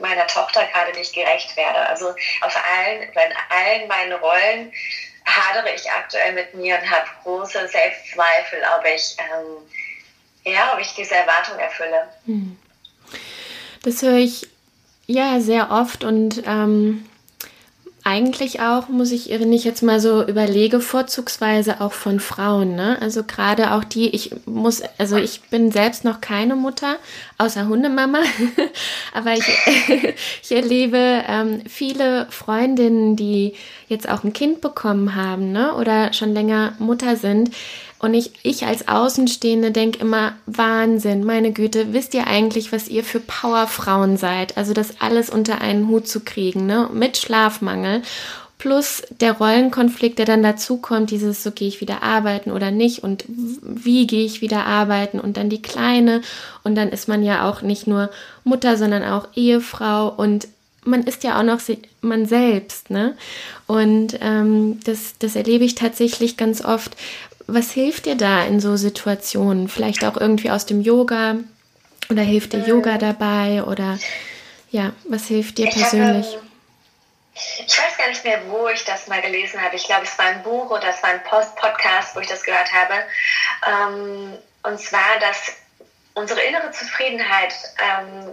[0.01, 1.79] meiner Tochter gerade nicht gerecht werde.
[1.89, 3.13] Also auf allen, in
[3.51, 4.73] allen meinen Rollen
[5.25, 10.95] hadere ich aktuell mit mir und habe große Selbstzweifel, ob ich ähm, ja, ob ich
[10.95, 12.09] diese Erwartung erfülle.
[12.27, 12.57] Hm.
[13.83, 14.49] Das höre ich
[15.07, 17.09] ja sehr oft und ähm,
[18.07, 22.97] eigentlich auch, muss ich, wenn ich jetzt mal so überlege, vorzugsweise auch von Frauen, ne?
[23.03, 26.99] Also gerade auch die, ich muss, also ich bin selbst noch keine Mutter,
[27.37, 28.21] außer Hundemama,
[29.13, 29.45] aber ich,
[30.45, 33.55] ich erlebe ähm, viele Freundinnen, die
[33.89, 35.75] jetzt auch ein Kind bekommen haben, ne?
[35.75, 37.51] Oder schon länger Mutter sind,
[37.99, 43.05] und ich, ich als Außenstehende denke immer, Wahnsinn, meine Güte, wisst ihr eigentlich, was ihr
[43.05, 44.57] für Powerfrauen seid?
[44.59, 46.91] Also das alles unter einen Hut zu kriegen, ne?
[46.93, 48.03] Mit Schlafmangel.
[48.59, 53.05] Plus der Rollenkonflikt, der dann dazu kommt, dieses, so gehe ich wieder arbeiten oder nicht
[53.05, 56.23] und wie gehe ich wieder arbeiten und dann die Kleine
[56.65, 58.11] und dann ist man ja auch nicht nur
[58.45, 60.49] Mutter, sondern auch Ehefrau und
[60.87, 61.61] man ist ja auch noch
[62.01, 63.17] man selbst, ne?
[63.67, 66.97] Und ähm, das, das erlebe ich tatsächlich ganz oft,
[67.47, 69.69] was hilft dir da in so Situationen?
[69.69, 71.37] Vielleicht auch irgendwie aus dem Yoga
[72.11, 72.99] oder hilft dir Yoga ähm.
[72.99, 73.99] dabei oder
[74.71, 76.27] ja, was hilft dir ich persönlich?
[76.27, 76.47] Habe,
[77.67, 79.77] ich weiß gar nicht mehr, wo ich das mal gelesen habe.
[79.77, 82.73] Ich glaube, es war ein Buch oder es war ein Post-Podcast, wo ich das gehört
[82.73, 82.95] habe.
[83.67, 85.57] Ähm, und zwar, dass
[86.15, 88.33] unsere innere Zufriedenheit ähm,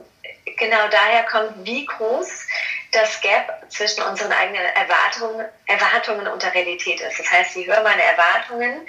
[0.58, 2.48] genau daher kommt, wie groß
[2.94, 7.20] das Gap zwischen unseren eigenen Erwartungen, Erwartungen und der Realität ist.
[7.20, 8.88] Das heißt, je höher meine Erwartungen,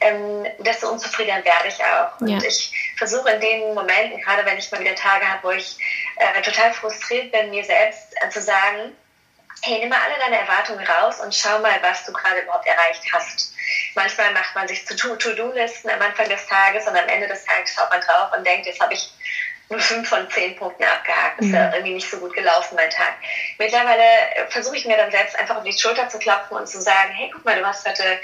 [0.00, 2.20] ähm, desto unzufriedener werde ich auch.
[2.20, 2.38] Und ja.
[2.46, 5.76] ich versuche in den Momenten, gerade wenn ich mal wieder Tage habe, wo ich
[6.16, 8.94] äh, total frustriert bin, mir selbst äh, zu sagen,
[9.62, 13.02] hey, nimm mal alle deine Erwartungen raus und schau mal, was du gerade überhaupt erreicht
[13.12, 13.54] hast.
[13.94, 17.74] Manchmal macht man sich zu To-Do-Listen am Anfang des Tages und am Ende des Tages
[17.74, 19.10] schaut man drauf und denkt, jetzt habe ich
[19.68, 21.40] nur fünf von zehn Punkten abgehakt.
[21.40, 21.72] Ist ja mhm.
[21.74, 23.14] irgendwie nicht so gut gelaufen, mein Tag.
[23.58, 24.02] Mittlerweile
[24.34, 27.12] äh, versuche ich mir dann selbst einfach auf die Schulter zu klopfen und zu sagen,
[27.12, 28.20] hey, guck mal, du hast heute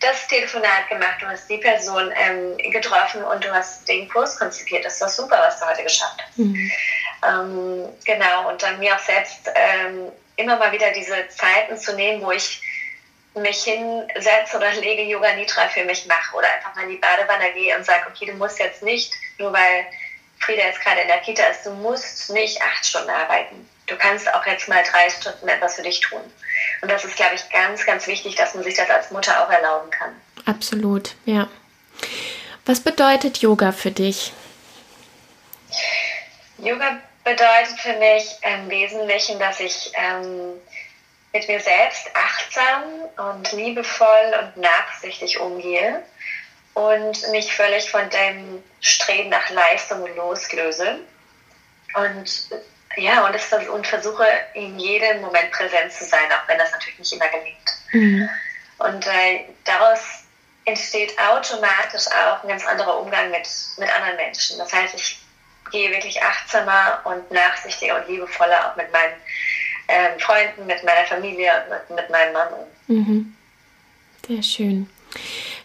[0.00, 4.84] das Telefonat gemacht, du hast die Person ähm, getroffen und du hast den Kurs konzipiert.
[4.84, 6.38] Das ist doch super, was du heute geschafft hast.
[6.38, 6.70] Mhm.
[7.26, 12.22] Ähm, genau, und dann mir auch selbst ähm, immer mal wieder diese Zeiten zu nehmen,
[12.22, 12.60] wo ich
[13.34, 17.52] mich hinsetze oder lege Yoga Nidra für mich mache oder einfach mal in die Badewanne
[17.52, 19.86] gehe und sage, okay, du musst jetzt nicht, nur weil
[20.44, 23.68] Frieda jetzt gerade in der Kita ist, du musst nicht acht Stunden arbeiten.
[23.86, 26.20] Du kannst auch jetzt mal drei Stunden etwas für dich tun.
[26.80, 29.50] Und das ist, glaube ich, ganz, ganz wichtig, dass man sich das als Mutter auch
[29.50, 30.14] erlauben kann.
[30.46, 31.48] Absolut, ja.
[32.66, 34.32] Was bedeutet Yoga für dich?
[36.58, 40.54] Yoga bedeutet für mich im Wesentlichen, dass ich ähm,
[41.32, 42.84] mit mir selbst achtsam
[43.16, 46.02] und liebevoll und nachsichtig umgehe
[46.74, 50.98] und mich völlig von dem Streben nach Leistung loslöse.
[51.94, 52.48] Und
[52.96, 56.98] ja, und, es, und versuche in jedem Moment präsent zu sein, auch wenn das natürlich
[56.98, 57.74] nicht immer gelingt.
[57.92, 58.28] Mhm.
[58.78, 60.24] Und äh, daraus
[60.64, 64.58] entsteht automatisch auch ein ganz anderer Umgang mit, mit anderen Menschen.
[64.58, 65.18] Das heißt, ich
[65.70, 69.14] gehe wirklich achtsamer und nachsichtiger und liebevoller auch mit meinen
[69.88, 72.94] ähm, Freunden, mit meiner Familie und mit, mit meinem Mann um.
[72.94, 73.36] Mhm.
[74.26, 74.90] Sehr schön.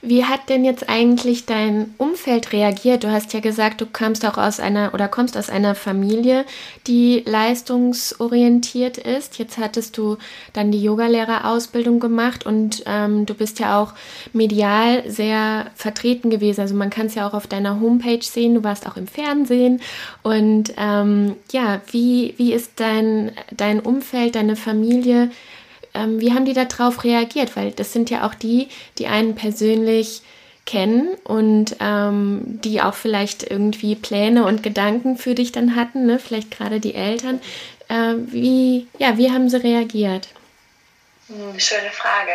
[0.01, 3.03] Wie hat denn jetzt eigentlich dein Umfeld reagiert?
[3.03, 6.45] Du hast ja gesagt, du kamst auch aus einer oder kommst aus einer Familie,
[6.88, 9.39] die leistungsorientiert ist.
[9.39, 10.17] Jetzt hattest du
[10.53, 13.93] dann die Yogalehrerausbildung gemacht und ähm, du bist ja auch
[14.31, 16.62] medial sehr vertreten gewesen.
[16.62, 18.55] Also man kann es ja auch auf deiner Homepage sehen.
[18.55, 19.81] Du warst auch im Fernsehen.
[20.23, 25.29] Und ähm, ja, wie, wie ist dein, dein Umfeld, deine Familie?
[25.93, 27.56] Ähm, wie haben die darauf reagiert?
[27.56, 30.21] Weil das sind ja auch die, die einen persönlich
[30.65, 36.19] kennen und ähm, die auch vielleicht irgendwie Pläne und Gedanken für dich dann hatten, ne?
[36.19, 37.41] vielleicht gerade die Eltern.
[37.88, 40.28] Äh, wie, ja, wie haben sie reagiert?
[41.28, 42.32] Hm, schöne Frage.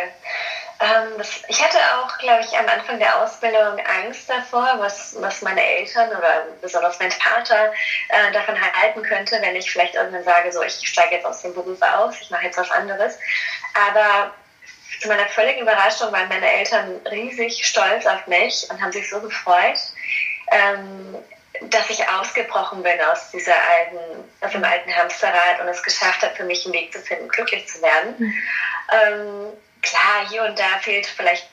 [0.79, 5.41] Ähm, das, ich hatte auch, glaube ich, am Anfang der Ausbildung Angst davor, was, was
[5.41, 7.71] meine Eltern oder besonders mein Vater
[8.09, 11.53] äh, davon halten könnte, wenn ich vielleicht irgendwann sage, so ich steige jetzt aus dem
[11.53, 13.17] Beruf aus, ich mache jetzt was anderes.
[13.73, 14.33] Aber
[15.01, 19.21] zu meiner völligen Überraschung waren meine Eltern riesig stolz auf mich und haben sich so
[19.21, 19.79] gefreut,
[20.51, 21.15] ähm,
[21.69, 26.35] dass ich ausgebrochen bin aus dieser alten, aus dem alten Hamsterrad und es geschafft habe,
[26.35, 28.15] für mich einen Weg zu finden, glücklich zu werden.
[28.17, 28.33] Mhm.
[28.91, 29.53] Ähm,
[29.85, 31.47] klar, hier und da fehlt vielleicht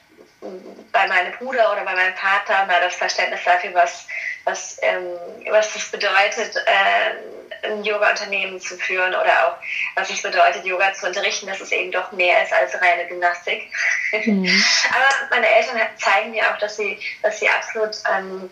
[0.92, 4.06] bei meinem Bruder oder bei meinem Vater mal das Verständnis dafür, was,
[4.44, 5.16] was, ähm,
[5.50, 9.56] was das bedeutet, äh, ein Yoga-Unternehmen zu führen oder auch,
[9.94, 13.70] was es bedeutet, Yoga zu unterrichten, dass es eben doch mehr ist als reine Gymnastik.
[14.12, 14.46] Mhm.
[14.90, 18.50] Aber meine Eltern zeigen mir auch, dass sie, dass sie absolut ähm,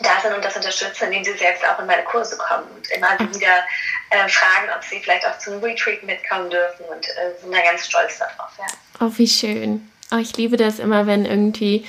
[0.00, 3.12] da sind und das unterstützen, indem sie selbst auch in meine Kurse kommen und immer
[3.18, 3.34] mhm.
[3.34, 3.64] wieder
[4.10, 7.86] äh, fragen, ob sie vielleicht auch zum Retreat mitkommen dürfen und äh, sind da ganz
[7.86, 8.50] stolz darauf.
[8.58, 8.66] Ja.
[9.00, 9.90] Oh, wie schön.
[10.12, 11.86] Oh, ich liebe das immer, wenn irgendwie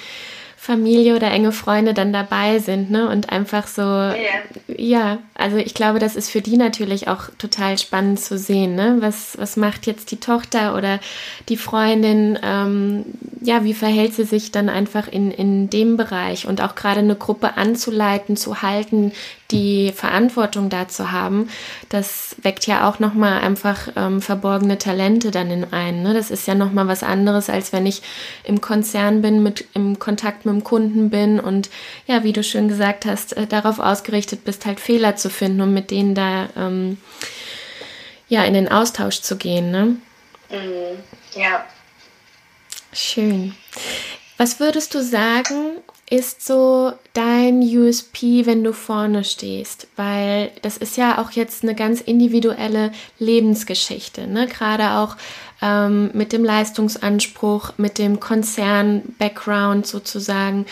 [0.67, 3.08] Familie oder enge Freunde dann dabei sind, ne?
[3.08, 4.41] Und einfach so, yeah.
[4.67, 8.98] ja, also ich glaube, das ist für die natürlich auch total spannend zu sehen, ne?
[9.00, 11.00] Was, was macht jetzt die Tochter oder
[11.48, 13.06] die Freundin, ähm,
[13.41, 17.15] ja, wie verhält sie sich dann einfach in, in dem Bereich und auch gerade eine
[17.15, 19.12] Gruppe anzuleiten, zu halten,
[19.52, 21.50] die Verantwortung dazu haben,
[21.89, 26.04] das weckt ja auch nochmal einfach ähm, verborgene Talente dann in einen.
[26.04, 26.13] Ne?
[26.13, 28.02] Das ist ja nochmal was anderes, als wenn ich
[28.43, 31.69] im Konzern bin, mit im Kontakt mit dem Kunden bin und
[32.08, 35.73] ja, wie du schön gesagt hast, äh, darauf ausgerichtet bist, halt Fehler zu finden und
[35.73, 36.97] mit denen da ähm,
[38.28, 39.71] ja in den Austausch zu gehen.
[39.71, 39.97] Ne?
[40.50, 41.00] Mhm.
[41.36, 41.65] Ja.
[42.99, 43.53] Schön.
[44.38, 45.77] Was würdest du sagen,
[46.10, 49.88] ist so dein USP, wenn du vorne stehst?
[49.95, 54.47] Weil das ist ja auch jetzt eine ganz individuelle Lebensgeschichte, ne?
[54.47, 55.15] Gerade auch
[55.62, 60.65] ähm, mit dem Leistungsanspruch, mit dem Konzern-Background sozusagen.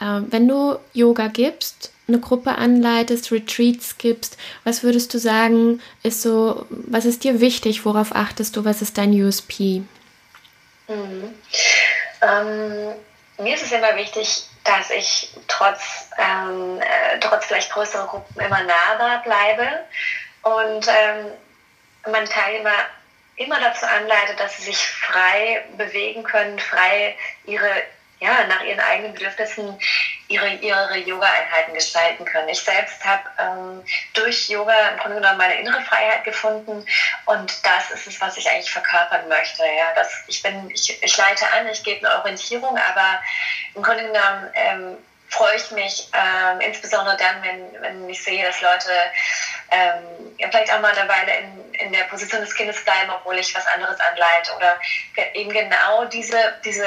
[0.00, 6.22] Ähm, wenn du Yoga gibst, eine Gruppe anleitest, Retreats gibst, was würdest du sagen, ist
[6.22, 9.82] so, was ist dir wichtig, worauf achtest du, was ist dein USP?
[10.88, 11.34] Mhm.
[12.22, 12.94] Ähm,
[13.38, 18.62] mir ist es immer wichtig, dass ich trotz, ähm, äh, trotz vielleicht größerer Gruppen immer
[18.62, 19.84] nahbar bleibe
[20.42, 21.32] und ähm,
[22.10, 22.74] meine Teilnehmer
[23.36, 27.70] immer dazu anleitet, dass sie sich frei bewegen können, frei ihre
[28.20, 29.78] ja, nach ihren eigenen Bedürfnissen
[30.28, 32.48] ihre, ihre Yoga-Einheiten gestalten können.
[32.48, 36.84] Ich selbst habe ähm, durch Yoga im Grunde genommen meine innere Freiheit gefunden
[37.26, 39.62] und das ist es, was ich eigentlich verkörpern möchte.
[39.64, 39.92] Ja?
[39.94, 43.22] Das, ich, bin, ich, ich leite an, ich gebe eine Orientierung, aber
[43.74, 44.96] im Grunde genommen ähm,
[45.28, 48.90] freue ich mich ähm, insbesondere dann, wenn, wenn ich sehe, dass Leute
[49.70, 53.54] ähm, vielleicht auch mal eine Weile in, in der Position des Kindes bleiben, obwohl ich
[53.54, 54.78] was anderes anleite oder
[55.34, 56.86] eben genau diese, diese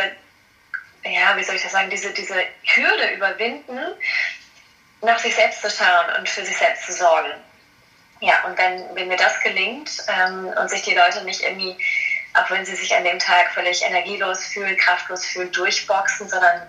[1.04, 3.80] ja, wie soll ich das sagen, diese, diese Hürde überwinden,
[5.02, 7.32] nach sich selbst zu schauen und für sich selbst zu sorgen.
[8.22, 11.78] Ja, und wenn, wenn mir das gelingt ähm, und sich die Leute nicht irgendwie,
[12.34, 16.68] auch wenn sie sich an dem Tag völlig energielos fühlen, kraftlos fühlen, durchboxen, sondern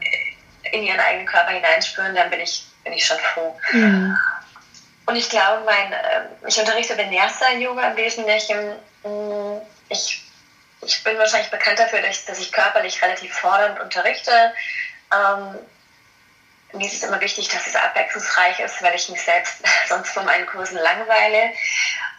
[0.71, 3.59] in ihren eigenen Körper hineinspüren, dann bin ich, bin ich schon froh.
[3.73, 4.16] Mhm.
[5.07, 8.77] Und ich glaube, mein, äh, ich unterrichte Vinyasa-Yoga im Wesentlichen.
[9.88, 10.23] Ich
[10.83, 14.55] ich bin wahrscheinlich bekannt dafür, dass, dass ich körperlich relativ fordernd unterrichte.
[15.12, 15.59] Ähm,
[16.73, 19.57] mir ist es immer wichtig, dass es abwechslungsreich ist, weil ich mich selbst
[19.88, 21.53] sonst von meinen Kursen langweile.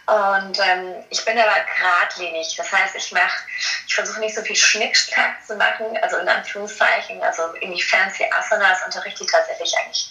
[0.04, 2.54] Und ähm, ich bin aber geradlinig.
[2.56, 3.44] Das heißt, ich mache,
[3.86, 8.84] ich versuche nicht so viel Schnickschnack zu machen, also in Anführungszeichen, also irgendwie fancy Asanas
[8.84, 10.10] unterrichte ich tatsächlich eigentlich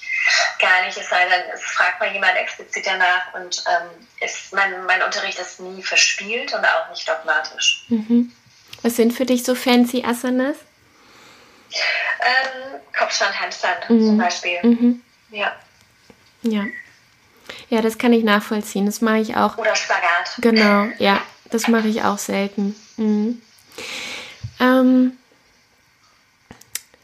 [0.59, 0.97] gar nicht.
[0.97, 5.39] Es sei denn, es fragt mal jemand explizit danach und ähm, ist, mein, mein Unterricht
[5.39, 7.83] ist nie verspielt und auch nicht dogmatisch.
[7.89, 8.33] Mhm.
[8.83, 10.57] Was sind für dich so fancy Asanas?
[11.69, 14.05] Ähm, Kopfstand, Handstand mhm.
[14.05, 14.57] zum Beispiel.
[14.63, 15.01] Mhm.
[15.31, 15.55] Ja.
[16.41, 16.65] Ja.
[17.69, 18.85] Ja, das kann ich nachvollziehen.
[18.85, 19.57] Das mache ich auch.
[19.57, 20.37] Oder Spagat.
[20.39, 21.21] Genau, ja.
[21.49, 22.75] Das mache ich auch selten.
[22.97, 23.41] Mhm.
[24.59, 25.17] Ähm,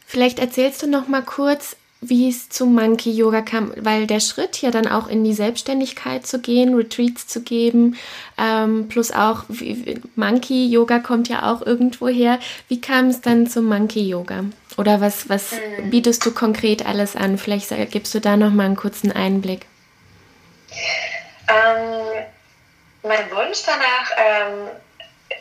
[0.06, 4.62] vielleicht erzählst du noch mal kurz, wie es zu Monkey Yoga kam, weil der Schritt
[4.62, 7.96] ja dann auch in die Selbstständigkeit zu gehen, Retreats zu geben,
[8.36, 12.38] ähm, plus auch wie, Monkey Yoga kommt ja auch irgendwo her.
[12.68, 14.44] Wie kam es dann zum Monkey Yoga?
[14.76, 15.90] Oder was, was mhm.
[15.90, 17.36] bietest du konkret alles an?
[17.36, 19.66] Vielleicht gibst du da noch mal einen kurzen Einblick.
[21.48, 22.24] Ähm,
[23.02, 24.68] mein Wunsch danach, ähm,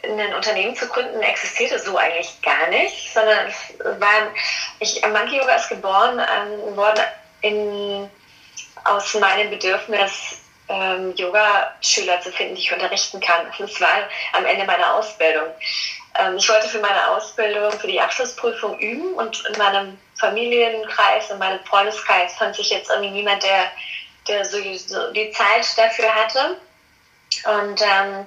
[0.03, 4.31] ein Unternehmen zu gründen existierte so eigentlich gar nicht, sondern es war,
[4.79, 7.03] ich, Monkey Yoga ist geboren ähm, worden
[7.41, 8.09] in,
[8.83, 13.47] aus meinem Bedürfnis, ähm, Yoga-Schüler zu finden, die ich unterrichten kann.
[13.57, 15.47] Das war am Ende meiner Ausbildung.
[16.17, 21.37] Ähm, ich wollte für meine Ausbildung, für die Abschlussprüfung üben und in meinem Familienkreis, in
[21.37, 23.71] meinem Freundeskreis fand sich jetzt irgendwie niemand, der,
[24.27, 26.57] der so, so die Zeit dafür hatte.
[27.45, 28.25] Und ähm,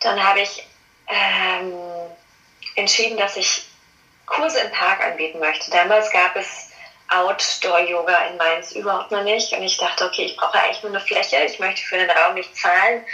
[0.00, 0.66] dann habe ich
[1.12, 1.72] ähm,
[2.76, 3.64] entschieden, dass ich
[4.26, 5.70] Kurse im Park anbieten möchte.
[5.70, 6.70] Damals gab es
[7.08, 9.52] Outdoor-Yoga in Mainz überhaupt noch nicht.
[9.52, 11.36] Und ich dachte, okay, ich brauche eigentlich nur eine Fläche.
[11.44, 13.04] Ich möchte für den Raum nicht zahlen.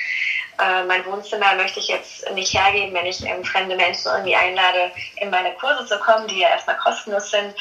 [0.60, 4.92] Äh, mein Wohnzimmer möchte ich jetzt nicht hergeben, wenn ich ähm, fremde Menschen irgendwie einlade,
[5.16, 7.54] in meine Kurse zu kommen, die ja erstmal kostenlos sind.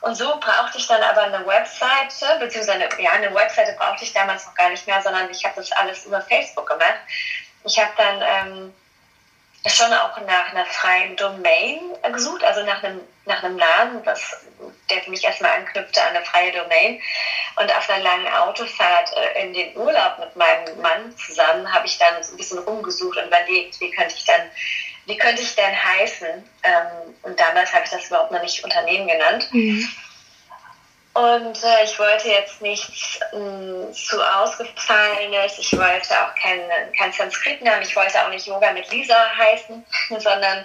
[0.00, 4.46] Und so brauchte ich dann aber eine Webseite, beziehungsweise ja, eine Webseite brauchte ich damals
[4.46, 7.00] noch gar nicht mehr, sondern ich habe das alles über Facebook gemacht.
[7.64, 8.74] Ich habe dann ähm,
[9.68, 11.78] schon auch nach einer freien Domain
[12.12, 14.46] gesucht, also nach einem, nach einem Namen, was,
[14.90, 17.00] der mich erstmal anknüpfte an eine freie Domain.
[17.56, 21.98] Und auf einer langen Autofahrt äh, in den Urlaub mit meinem Mann zusammen habe ich
[21.98, 24.42] dann so ein bisschen rumgesucht und überlegt, wie könnte ich dann,
[25.06, 26.28] wie könnte ich denn heißen?
[26.62, 29.48] Ähm, und damals habe ich das überhaupt noch nicht Unternehmen genannt.
[29.52, 29.88] Mhm.
[31.18, 36.60] Und äh, ich wollte jetzt nichts mh, hm, zu ausgefallenes, ich wollte auch kein,
[36.96, 39.84] kein Sanskrit-Namen, ich wollte auch nicht Yoga mit Lisa heißen,
[40.18, 40.64] sondern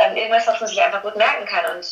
[0.00, 1.76] ähm, irgendwas, was man sich einfach gut merken kann.
[1.76, 1.86] Und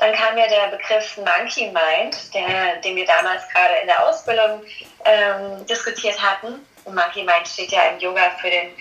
[0.00, 4.62] dann kam mir der Begriff Monkey Mind, der, den wir damals gerade in der Ausbildung
[5.06, 6.66] ähm, diskutiert hatten.
[6.84, 8.74] Monkey Mind steht ja im Yoga für den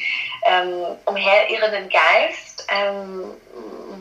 [0.45, 2.56] ähm, umherirrenden Geist.
[2.69, 3.33] Ähm,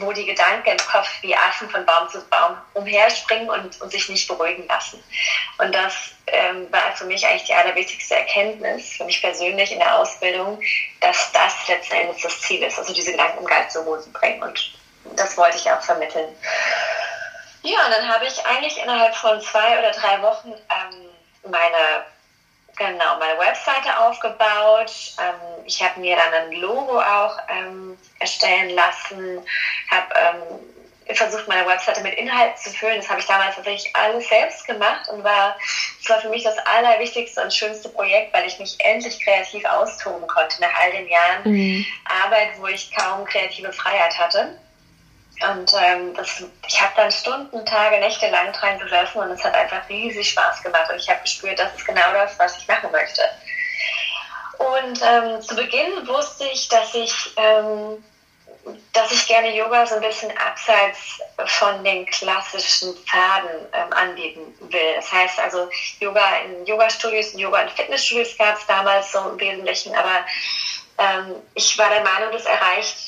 [0.01, 4.09] wo die Gedanken im Kopf wie Affen von Baum zu Baum umherspringen und, und sich
[4.09, 5.03] nicht beruhigen lassen.
[5.59, 9.99] Und das ähm, war für mich eigentlich die allerwichtigste Erkenntnis, für mich persönlich in der
[9.99, 10.61] Ausbildung,
[11.01, 14.13] dass das letzten Endes das Ziel ist, also diese Gedanken im Geist zur Ruhe zu
[14.13, 14.43] bringen.
[14.43, 14.73] Und
[15.15, 16.35] das wollte ich auch vermitteln.
[17.63, 22.05] Ja, und dann habe ich eigentlich innerhalb von zwei oder drei Wochen ähm, meine
[22.77, 24.93] genau meine Webseite aufgebaut.
[25.19, 29.41] Ähm, ich habe mir dann ein Logo auch ähm, erstellen lassen,
[29.91, 32.97] habe ähm, versucht, meine Webseite mit Inhalt zu füllen.
[32.97, 35.57] Das habe ich damals tatsächlich alles selbst gemacht und war,
[36.01, 40.27] das war für mich das allerwichtigste und schönste Projekt, weil ich mich endlich kreativ austoben
[40.27, 41.87] konnte nach all den Jahren mhm.
[42.05, 44.59] Arbeit, wo ich kaum kreative Freiheit hatte.
[45.43, 49.55] Und ähm, das, ich habe dann Stunden, Tage, Nächte lang dran gesessen und es hat
[49.55, 50.91] einfach riesig Spaß gemacht.
[50.91, 53.23] Und ich habe gespürt, das ist genau das, was ich machen möchte.
[54.59, 58.03] Und ähm, zu Beginn wusste ich, dass ich, ähm,
[58.95, 64.95] dass ich gerne Yoga so ein bisschen abseits von den klassischen Pfaden ähm, anbieten will.
[64.97, 65.69] Das heißt also,
[66.01, 70.25] Yoga in Yoga-Studios und Yoga in Fitnessstudios gab es damals so im Wesentlichen, aber
[70.99, 73.06] ähm, ich war der Meinung, das erreicht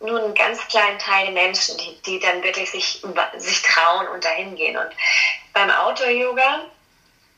[0.00, 3.02] nur einen ganz kleinen Teil der Menschen, die, die dann wirklich sich,
[3.36, 4.76] sich trauen und dahin gehen.
[4.76, 4.90] Und
[5.52, 6.60] beim Outdoor-Yoga,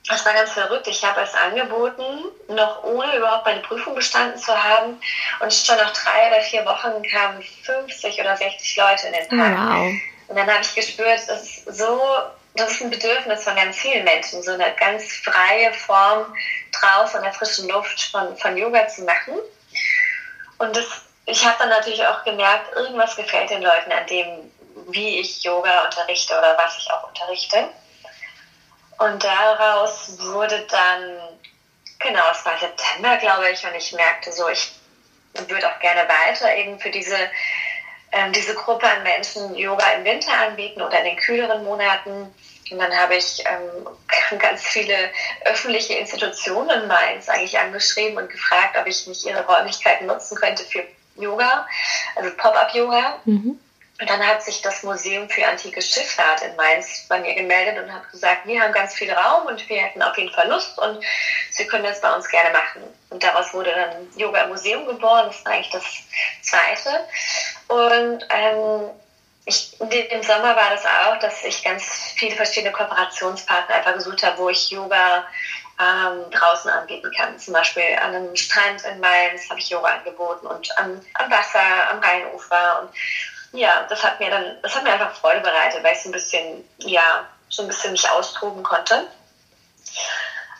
[0.08, 0.86] das war ganz verrückt.
[0.86, 5.00] Ich habe es angeboten, noch ohne überhaupt meine Prüfung bestanden zu haben.
[5.40, 9.58] Und schon nach drei oder vier Wochen kamen 50 oder 60 Leute in den Park.
[9.58, 9.92] Wow.
[10.28, 12.00] Und dann habe ich gespürt, das ist so,
[12.54, 16.34] das ist ein Bedürfnis von ganz vielen Menschen, so eine ganz freie Form
[16.72, 19.34] draußen in der frischen Luft von, von Yoga zu machen.
[20.58, 20.86] Und das
[21.30, 24.50] ich habe dann natürlich auch gemerkt, irgendwas gefällt den Leuten an dem,
[24.88, 27.68] wie ich Yoga unterrichte oder was ich auch unterrichte.
[28.98, 31.38] Und daraus wurde dann,
[31.98, 34.72] genau, es war September, glaube ich, und ich merkte so, ich
[35.48, 37.16] würde auch gerne weiter eben für diese,
[38.12, 42.34] ähm, diese Gruppe an Menschen Yoga im Winter anbieten oder in den kühleren Monaten.
[42.70, 45.10] Und dann habe ich ähm, ganz viele
[45.44, 50.64] öffentliche Institutionen in Mainz eigentlich angeschrieben und gefragt, ob ich nicht ihre Räumlichkeiten nutzen könnte
[50.64, 50.84] für
[51.20, 51.66] Yoga,
[52.16, 53.20] also Pop-up-Yoga.
[53.24, 53.58] Mhm.
[54.00, 57.92] Und dann hat sich das Museum für antike Schifffahrt in Mainz bei mir gemeldet und
[57.92, 61.04] hat gesagt, wir haben ganz viel Raum und wir hätten auf jeden Fall Lust und
[61.50, 62.82] Sie können das bei uns gerne machen.
[63.10, 65.84] Und daraus wurde dann Yoga im Museum geboren, das war eigentlich das
[66.40, 67.06] Zweite.
[67.68, 68.90] Und ähm,
[69.44, 74.38] ich, im Sommer war das auch, dass ich ganz viele verschiedene Kooperationspartner einfach gesucht habe,
[74.38, 75.26] wo ich Yoga
[75.80, 77.38] ähm, draußen anbieten kann.
[77.38, 81.90] Zum Beispiel an einem Strand in Mainz habe ich Yoga angeboten und am, am Wasser,
[81.90, 82.82] am Rheinufer.
[82.82, 86.10] Und ja, das hat mir dann, das hat mir einfach Freude bereitet, weil ich so
[86.10, 89.08] ein bisschen, ja, so ein bisschen mich austoben konnte.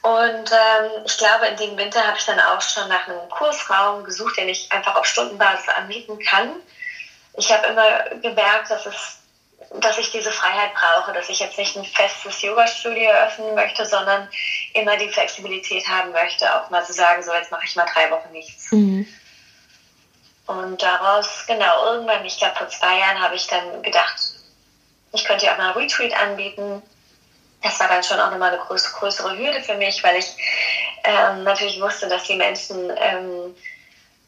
[0.03, 4.03] Und ähm, ich glaube, in dem Winter habe ich dann auch schon nach einem Kursraum
[4.03, 6.57] gesucht, den ich einfach auf Stundenbasis anbieten kann.
[7.35, 9.20] Ich habe immer gemerkt, dass es
[9.79, 14.29] dass ich diese Freiheit brauche, dass ich jetzt nicht ein festes Yoga-Studio eröffnen möchte, sondern
[14.75, 18.11] immer die Flexibilität haben möchte, auch mal zu sagen, so jetzt mache ich mal drei
[18.11, 18.73] Wochen nichts.
[18.73, 19.07] Mhm.
[20.47, 24.17] Und daraus, genau, irgendwann, ich glaube vor zwei Jahren, habe ich dann gedacht,
[25.13, 26.83] ich könnte ja auch mal ein Retreat anbieten.
[27.63, 30.27] Das war dann schon auch nochmal eine größere, größere Hürde für mich, weil ich
[31.05, 33.55] ähm, natürlich wusste, dass die Menschen ähm,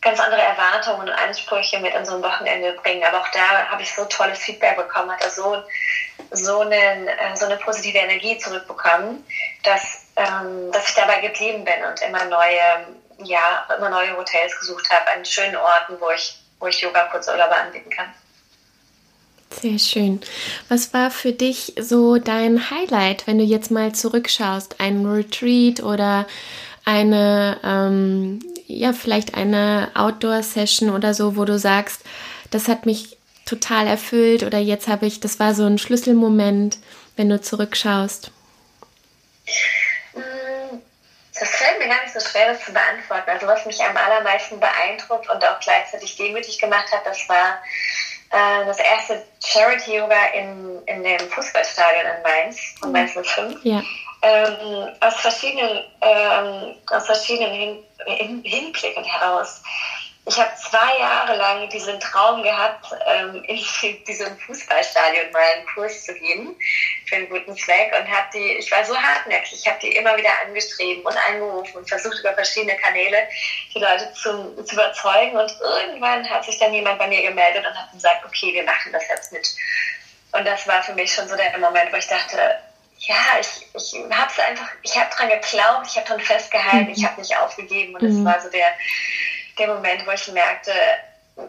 [0.03, 3.05] ganz andere Erwartungen und Ansprüche mit an so ein Wochenende bringen.
[3.05, 5.63] Aber auch da habe ich so tolles Feedback bekommen, hatte so,
[6.33, 9.25] so, einen, äh, so eine positive Energie zurückbekommen,
[9.63, 12.87] dass, ähm, dass ich dabei geblieben bin und immer neue,
[13.19, 17.55] ja, immer neue Hotels gesucht habe an schönen Orten, wo ich, wo ich Yoga Kurzurlaube
[17.55, 18.13] anbieten kann.
[19.61, 20.21] Sehr schön.
[20.69, 24.81] Was war für dich so dein Highlight, wenn du jetzt mal zurückschaust?
[24.81, 26.27] Ein Retreat oder
[26.85, 32.03] eine ähm, ja, vielleicht eine Outdoor-Session oder so, wo du sagst,
[32.51, 36.79] das hat mich total erfüllt oder jetzt habe ich, das war so ein Schlüsselmoment.
[37.17, 38.31] wenn du zurückschaust?
[40.15, 40.79] Mm,
[41.39, 43.29] das fällt mir gar nicht so schwer, das zu beantworten.
[43.29, 47.61] Also was mich am allermeisten beeindruckt und auch gleichzeitig demütig gemacht hat, das war
[48.31, 52.93] äh, das erste Charity-Yoga in, in dem Fußballstadion in Mainz, von mhm.
[52.95, 53.57] Mainz 05.
[53.63, 53.83] Ja.
[54.23, 59.63] Ähm, aus verschiedenen, ähm, aus verschiedenen Hin Hin Hinblicken heraus.
[60.25, 66.05] Ich habe zwei Jahre lang diesen Traum gehabt, ähm, in diesem Fußballstadion mal einen Kurs
[66.05, 66.57] zu geben
[67.07, 70.17] für einen guten Zweck und habe die, ich war so hartnäckig, ich habe die immer
[70.17, 73.29] wieder angeschrieben und angerufen und versucht über verschiedene Kanäle
[73.75, 75.37] die Leute zu, zu überzeugen.
[75.37, 78.93] Und irgendwann hat sich dann jemand bei mir gemeldet und hat gesagt, okay, wir machen
[78.93, 79.53] das jetzt mit.
[80.31, 82.59] Und das war für mich schon so der Moment, wo ich dachte,
[83.07, 87.05] ja, ich, ich habe es einfach, ich habe dran geglaubt, ich habe dran festgehalten, ich
[87.05, 88.25] habe nicht aufgegeben und es mhm.
[88.25, 88.73] war so der
[89.59, 90.73] der Moment, wo ich merkte,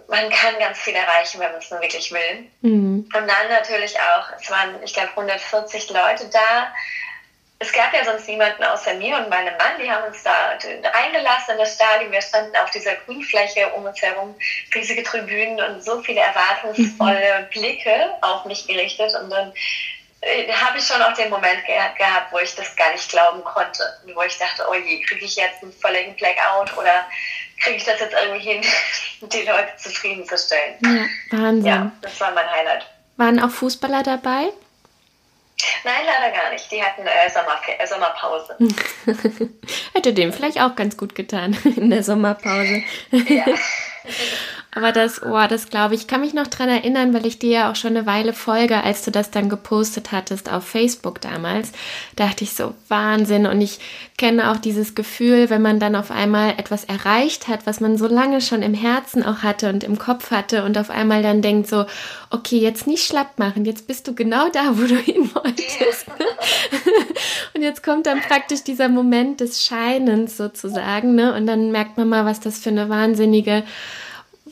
[0.08, 2.48] man kann ganz viel erreichen, wenn man es nur wirklich will.
[2.62, 3.10] Mhm.
[3.14, 6.74] Und dann natürlich auch, es waren, ich glaube, 140 Leute da.
[7.60, 10.58] Es gab ja sonst niemanden außer mir und meinem Mann, die haben uns da
[10.94, 12.12] eingelassen in das Stadion.
[12.12, 14.36] Wir standen auf dieser Grünfläche um uns herum,
[14.74, 17.50] riesige Tribünen und so viele erwartungsvolle mhm.
[17.52, 19.14] Blicke auf mich gerichtet.
[19.16, 19.54] Und dann
[20.52, 23.84] habe ich schon auch den Moment ge gehabt, wo ich das gar nicht glauben konnte.
[24.14, 27.06] Wo ich dachte, oh je, kriege ich jetzt einen völligen Blackout oder
[27.62, 28.62] kriege ich das jetzt irgendwie hin,
[29.22, 30.76] die Leute zufriedenzustellen.
[30.82, 31.66] Ja, Wahnsinn.
[31.66, 32.86] Ja, das war mein Highlight.
[33.18, 34.50] Waren auch Fußballer dabei?
[35.84, 36.70] Nein, leider gar nicht.
[36.72, 38.58] Die hatten äh, Sommerf äh, Sommerpause.
[39.94, 42.84] Hätte dem vielleicht auch ganz gut getan in der Sommerpause.
[43.12, 43.46] Ja.
[44.76, 47.72] Aber das, oh, das glaube ich, kann mich noch dran erinnern, weil ich dir ja
[47.72, 51.72] auch schon eine Weile folge, als du das dann gepostet hattest auf Facebook damals.
[52.16, 53.46] Dachte ich so, Wahnsinn.
[53.46, 53.80] Und ich
[54.18, 58.08] kenne auch dieses Gefühl, wenn man dann auf einmal etwas erreicht hat, was man so
[58.08, 61.68] lange schon im Herzen auch hatte und im Kopf hatte und auf einmal dann denkt
[61.68, 61.86] so,
[62.32, 66.08] okay, jetzt nicht schlapp machen, jetzt bist du genau da, wo du hin wolltest.
[67.54, 71.36] und jetzt kommt dann praktisch dieser Moment des Scheinens sozusagen, ne?
[71.36, 73.64] Und dann merkt man mal, was das für eine wahnsinnige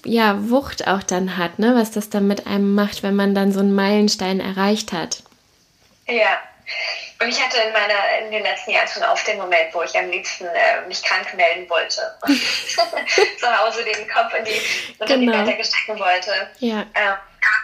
[0.06, 1.76] ja, Wucht auch dann hat, ne?
[1.76, 5.24] was das dann mit einem macht, wenn man dann so einen Meilenstein erreicht hat.
[6.08, 6.42] Ja.
[7.22, 9.96] Und ich hatte in, meiner, in den letzten Jahren schon oft den Moment, wo ich
[9.96, 12.02] am liebsten äh, mich krank melden wollte.
[13.40, 14.62] Zu Hause den Kopf in die,
[14.98, 15.32] unter genau.
[15.32, 16.50] die Bettdecke stecken wollte.
[16.60, 16.82] Ja.
[16.94, 17.14] Äh,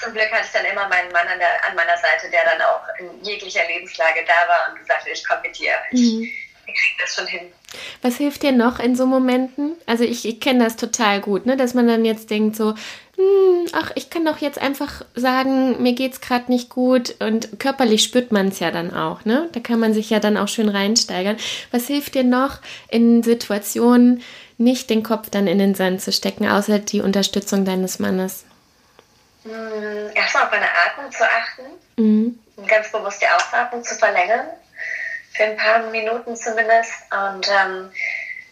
[0.04, 2.62] zum Glück hatte ich dann immer meinen Mann an, der, an meiner Seite, der dann
[2.62, 5.74] auch in jeglicher Lebenslage da war und gesagt hat, ich komme mit dir.
[5.92, 6.30] Ich, mhm
[6.68, 7.48] wir kriegen das schon hin.
[8.02, 9.74] Was hilft dir noch in so Momenten?
[9.86, 11.58] Also ich, ich kenne das total gut, ne?
[11.58, 12.76] dass man dann jetzt denkt so,
[13.16, 18.04] hm, ach, ich kann doch jetzt einfach sagen, mir geht's gerade nicht gut und körperlich
[18.04, 19.50] spürt man es ja dann auch, ne?
[19.54, 21.38] Da kann man sich ja dann auch schön reinsteigern.
[21.72, 22.60] Was hilft dir noch
[22.90, 24.22] in Situationen,
[24.60, 28.46] nicht den Kopf dann in den Sand zu stecken, außer die Unterstützung deines Mannes?
[29.44, 29.52] Hm,
[30.14, 31.64] erstmal auf meine Atmung zu achten,
[31.96, 32.40] mhm.
[32.68, 34.48] ganz bewusst die Ausatmung zu verlängern
[35.38, 36.92] für ein paar Minuten zumindest.
[37.12, 37.92] Und ähm,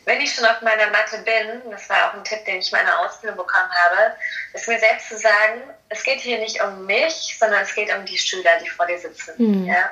[0.06, 3.00] wenn ich schon auf meiner Matte bin, das war auch ein Tipp, den ich meiner
[3.00, 4.16] Ausbildung bekommen habe,
[4.54, 8.06] ist mir selbst zu sagen, es geht hier nicht um mich, sondern es geht um
[8.06, 9.34] die Schüler, die vor dir sitzen.
[9.38, 9.66] Mhm.
[9.66, 9.90] Ja?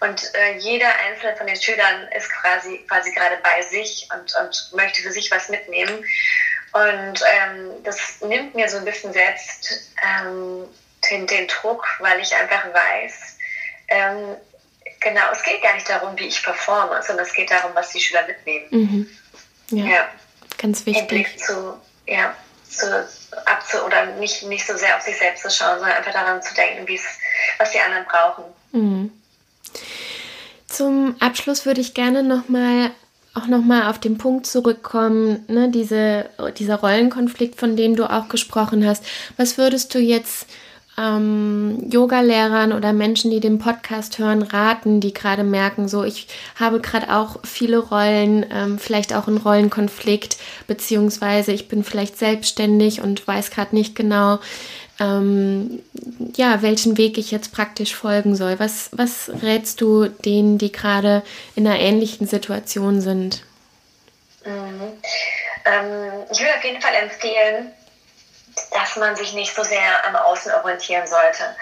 [0.00, 4.72] Und äh, jeder einzelne von den Schülern ist quasi, quasi gerade bei sich und, und
[4.74, 6.02] möchte für sich was mitnehmen.
[6.72, 10.66] Und ähm, das nimmt mir so ein bisschen selbst ähm,
[11.10, 13.36] den, den Druck, weil ich einfach weiß,
[13.88, 14.36] ähm,
[15.00, 18.00] Genau, es geht gar nicht darum, wie ich performe, sondern es geht darum, was die
[18.00, 18.66] Schüler mitnehmen.
[18.70, 19.10] Mhm.
[19.70, 20.08] Ja, ja,
[20.58, 21.08] ganz wichtig.
[21.08, 21.74] Blick zu,
[22.06, 22.34] ja,
[22.68, 23.08] zu,
[23.46, 26.54] abzu oder nicht, nicht so sehr auf sich selbst zu schauen, sondern einfach daran zu
[26.54, 26.86] denken,
[27.58, 28.44] was die anderen brauchen.
[28.72, 29.12] Mhm.
[30.66, 32.90] Zum Abschluss würde ich gerne nochmal
[33.34, 38.86] auch nochmal auf den Punkt zurückkommen, ne, diese, dieser Rollenkonflikt, von dem du auch gesprochen
[38.86, 39.04] hast.
[39.36, 40.46] Was würdest du jetzt
[41.00, 46.26] ähm, Yoga-Lehrern oder Menschen, die den Podcast hören, raten, die gerade merken, so ich
[46.56, 50.36] habe gerade auch viele Rollen, ähm, vielleicht auch einen Rollenkonflikt,
[50.66, 54.40] beziehungsweise ich bin vielleicht selbstständig und weiß gerade nicht genau,
[54.98, 55.80] ähm,
[56.36, 58.58] ja, welchen Weg ich jetzt praktisch folgen soll.
[58.58, 61.22] Was, was rätst du denen, die gerade
[61.56, 63.42] in einer ähnlichen Situation sind?
[64.44, 64.92] Mhm.
[65.64, 67.72] Ähm, ich würde auf jeden Fall empfehlen,
[68.70, 71.56] dass man sich nicht so sehr am Außen orientieren sollte.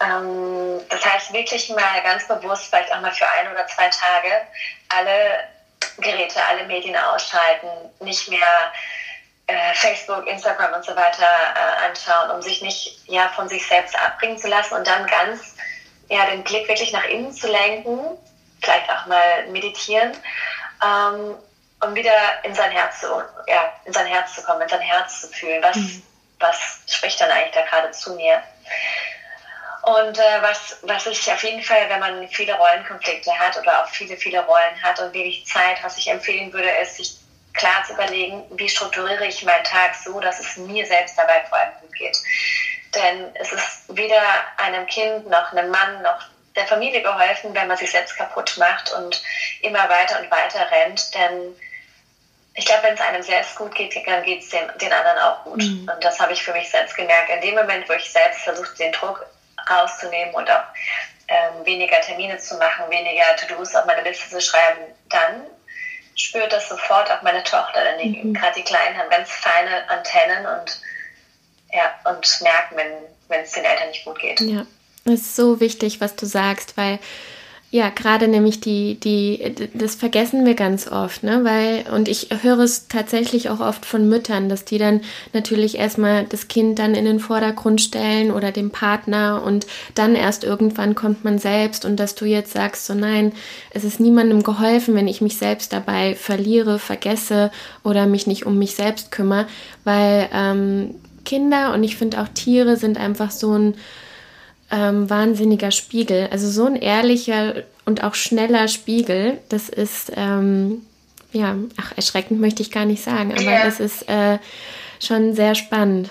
[0.00, 4.46] Ähm, das heißt, wirklich mal ganz bewusst, vielleicht auch mal für ein oder zwei Tage,
[4.88, 5.48] alle
[5.98, 7.68] Geräte, alle Medien ausschalten,
[8.00, 8.72] nicht mehr
[9.46, 13.98] äh, Facebook, Instagram und so weiter äh, anschauen, um sich nicht ja, von sich selbst
[13.98, 15.54] abbringen zu lassen und dann ganz
[16.08, 18.00] ja, den Blick wirklich nach innen zu lenken,
[18.62, 20.12] vielleicht auch mal meditieren.
[20.82, 21.36] Ähm,
[21.82, 23.06] um wieder in sein Herz zu,
[23.46, 25.62] ja, in sein Herz zu kommen, in sein Herz zu fühlen.
[25.62, 26.02] Was, mhm
[26.40, 28.42] was spricht dann eigentlich da gerade zu mir?
[29.82, 33.88] Und äh, was, was ich auf jeden Fall, wenn man viele Rollenkonflikte hat oder auch
[33.88, 37.16] viele, viele Rollen hat und wenig Zeit, was ich empfehlen würde, ist, sich
[37.54, 41.58] klar zu überlegen, wie strukturiere ich meinen Tag so, dass es mir selbst dabei vor
[41.58, 42.18] allem gut geht.
[42.94, 44.22] Denn es ist weder
[44.58, 46.26] einem Kind noch einem Mann noch
[46.56, 49.22] der Familie geholfen, wenn man sich selbst kaputt macht und
[49.62, 51.14] immer weiter und weiter rennt.
[51.14, 51.56] Denn
[52.54, 55.44] ich glaube, wenn es einem selbst gut geht, dann geht es den, den anderen auch
[55.44, 55.62] gut.
[55.62, 55.90] Mhm.
[55.94, 57.30] Und das habe ich für mich selbst gemerkt.
[57.30, 59.24] In dem Moment, wo ich selbst versuche, den Druck
[59.68, 60.64] rauszunehmen und auch
[61.28, 65.46] ähm, weniger Termine zu machen, weniger To-Dos auf meine Liste zu schreiben, dann
[66.16, 67.84] spürt das sofort auch meine Tochter.
[67.84, 68.34] Denn mhm.
[68.34, 70.80] gerade die Kleinen haben ganz feine Antennen und,
[71.72, 72.76] ja, und merken,
[73.28, 74.40] wenn es den Eltern nicht gut geht.
[74.40, 74.66] Ja,
[75.04, 76.98] das ist so wichtig, was du sagst, weil
[77.72, 81.44] ja, gerade nämlich die, die, das vergessen wir ganz oft, ne?
[81.44, 85.02] Weil, und ich höre es tatsächlich auch oft von Müttern, dass die dann
[85.32, 90.42] natürlich erstmal das Kind dann in den Vordergrund stellen oder den Partner und dann erst
[90.42, 93.30] irgendwann kommt man selbst und dass du jetzt sagst, so nein,
[93.70, 97.52] es ist niemandem geholfen, wenn ich mich selbst dabei verliere, vergesse
[97.84, 99.46] oder mich nicht um mich selbst kümmere,
[99.84, 103.74] weil ähm, Kinder und ich finde auch Tiere sind einfach so ein
[104.70, 106.28] ähm, wahnsinniger Spiegel.
[106.30, 110.86] Also so ein ehrlicher und auch schneller Spiegel, das ist, ähm,
[111.32, 113.64] ja, ach, erschreckend möchte ich gar nicht sagen, aber ja.
[113.64, 114.38] das ist äh,
[115.00, 116.10] schon sehr spannend.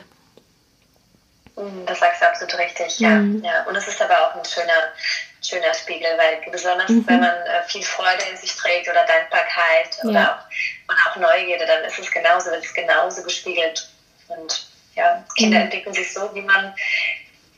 [1.56, 3.10] Mhm, das sagst du absolut richtig, ja.
[3.10, 3.44] Mhm.
[3.44, 3.64] ja.
[3.68, 4.94] Und es ist aber auch ein schöner,
[5.42, 7.06] schöner Spiegel, weil besonders mhm.
[7.08, 10.10] wenn man äh, viel Freude in sich trägt oder Dankbarkeit ja.
[10.10, 13.90] oder auch, und auch Neugierde, dann ist es genauso, wird es genauso gespiegelt.
[14.28, 15.66] Und ja, Kinder mhm.
[15.66, 16.74] entwickeln sich so, wie man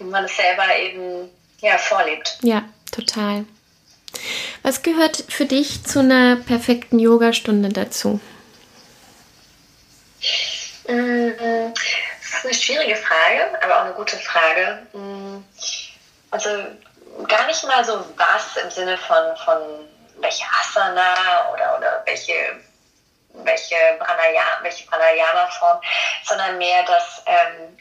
[0.02, 1.30] wie man es selber eben
[1.62, 2.38] ja, vorlebt.
[2.42, 3.46] Ja, total.
[4.64, 8.20] Was gehört für dich zu einer perfekten Yogastunde dazu?
[10.88, 11.32] Mm,
[12.22, 14.86] das ist eine schwierige Frage, aber auch eine gute Frage.
[14.94, 15.44] Mm,
[16.32, 16.50] also
[17.28, 19.58] gar nicht mal so was im Sinne von, von
[20.20, 22.34] welche Asana oder, oder welche,
[23.34, 25.82] welche Pranayama, welche Pranayama-Form,
[26.26, 27.78] sondern mehr das ähm,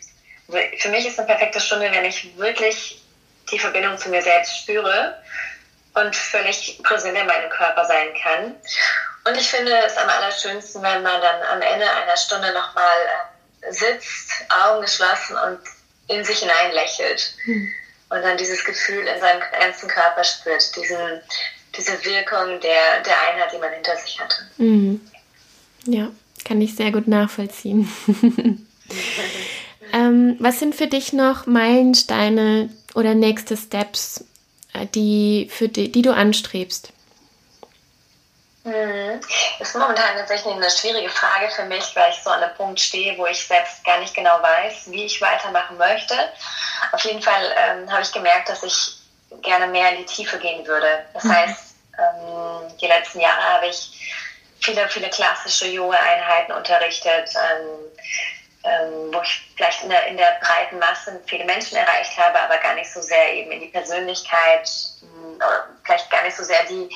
[0.79, 3.03] für mich ist eine perfekte Stunde, wenn ich wirklich
[3.51, 5.17] die Verbindung zu mir selbst spüre
[5.95, 8.55] und völlig präsent in meinem Körper sein kann.
[9.25, 12.97] Und ich finde es am allerschönsten, wenn man dann am Ende einer Stunde nochmal
[13.63, 15.59] äh, sitzt, Augen geschlossen und
[16.09, 17.35] in sich hinein lächelt.
[17.45, 17.73] Hm.
[18.09, 21.21] Und dann dieses Gefühl in seinem ganzen Körper spürt, diesen,
[21.77, 24.37] diese Wirkung der, der Einheit, die man hinter sich hatte.
[24.57, 25.01] Mhm.
[25.85, 26.11] Ja,
[26.45, 27.89] kann ich sehr gut nachvollziehen.
[29.93, 34.25] Ähm, was sind für dich noch Meilensteine oder nächste Steps,
[34.73, 36.93] äh, die, für die, die du anstrebst?
[38.63, 42.79] Das ist momentan tatsächlich eine schwierige Frage für mich, weil ich so an einem Punkt
[42.79, 46.15] stehe, wo ich selbst gar nicht genau weiß, wie ich weitermachen möchte.
[46.93, 48.97] Auf jeden Fall ähm, habe ich gemerkt, dass ich
[49.43, 51.07] gerne mehr in die Tiefe gehen würde.
[51.15, 51.33] Das mhm.
[51.33, 54.27] heißt, ähm, die letzten Jahre habe ich
[54.61, 57.31] viele, viele klassische Yoga-Einheiten unterrichtet.
[57.35, 57.69] Ähm,
[58.65, 62.59] ähm, wo ich vielleicht in der, in der breiten Masse viele Menschen erreicht habe, aber
[62.59, 64.69] gar nicht so sehr eben in die Persönlichkeit,
[65.01, 66.89] hm, oder vielleicht gar nicht so sehr die,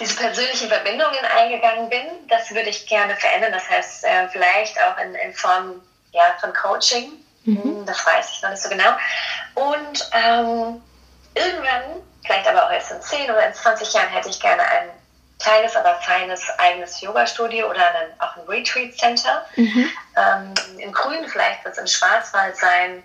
[0.00, 2.06] diese persönlichen Verbindungen eingegangen bin.
[2.28, 3.52] Das würde ich gerne verändern.
[3.52, 7.12] Das heißt, äh, vielleicht auch in, in Form ja, von Coaching.
[7.44, 7.62] Mhm.
[7.62, 8.92] Hm, das weiß ich noch nicht so genau.
[9.54, 10.82] Und ähm,
[11.34, 14.90] irgendwann, vielleicht aber auch erst in 10 oder in 20 Jahren, hätte ich gerne einen
[15.42, 19.44] kleines, aber feines eigenes Yoga-Studio oder einen, auch ein Retreat-Center.
[19.56, 19.90] Mhm.
[20.16, 23.02] Ähm, in Grün vielleicht wird es im Schwarzwald sein,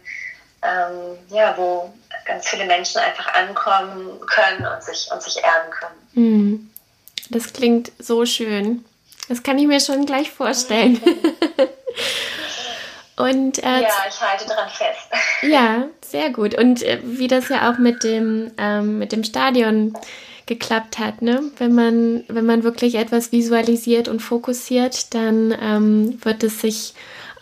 [0.63, 1.93] ähm, ja, wo
[2.25, 6.07] ganz viele Menschen einfach ankommen können und sich, und sich erden können.
[6.13, 6.71] Mhm.
[7.29, 8.85] Das klingt so schön.
[9.27, 11.01] Das kann ich mir schon gleich vorstellen.
[13.17, 15.09] Und, äh, ja, ich halte daran fest.
[15.41, 16.55] Ja, sehr gut.
[16.55, 19.97] Und äh, wie das ja auch mit dem, ähm, mit dem Stadion
[20.47, 21.21] geklappt hat.
[21.21, 21.43] Ne?
[21.57, 26.93] Wenn, man, wenn man wirklich etwas visualisiert und fokussiert, dann ähm, wird es sich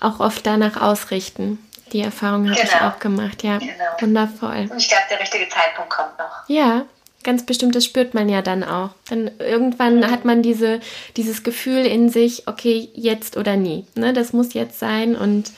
[0.01, 1.59] auch oft danach ausrichten.
[1.93, 2.73] Die Erfahrung habe genau.
[2.73, 3.59] ich auch gemacht, ja.
[3.59, 3.73] Genau.
[3.99, 4.67] Wundervoll.
[4.69, 6.49] Und ich glaube, der richtige Zeitpunkt kommt noch.
[6.49, 6.85] Ja,
[7.23, 8.89] ganz bestimmt, das spürt man ja dann auch.
[9.09, 10.11] Dann irgendwann mhm.
[10.11, 10.79] hat man diese,
[11.15, 13.85] dieses Gefühl in sich, okay, jetzt oder nie.
[13.95, 14.13] Ne?
[14.13, 15.51] Das muss jetzt sein und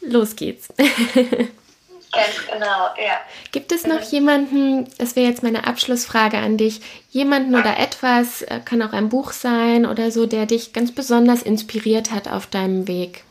[0.00, 0.68] los geht's.
[2.12, 3.20] Ganz genau, ja.
[3.52, 8.60] Gibt es noch jemanden, das wäre jetzt meine Abschlussfrage an dich, jemanden oder etwas, äh,
[8.62, 12.86] kann auch ein Buch sein oder so, der dich ganz besonders inspiriert hat auf deinem
[12.86, 13.24] Weg?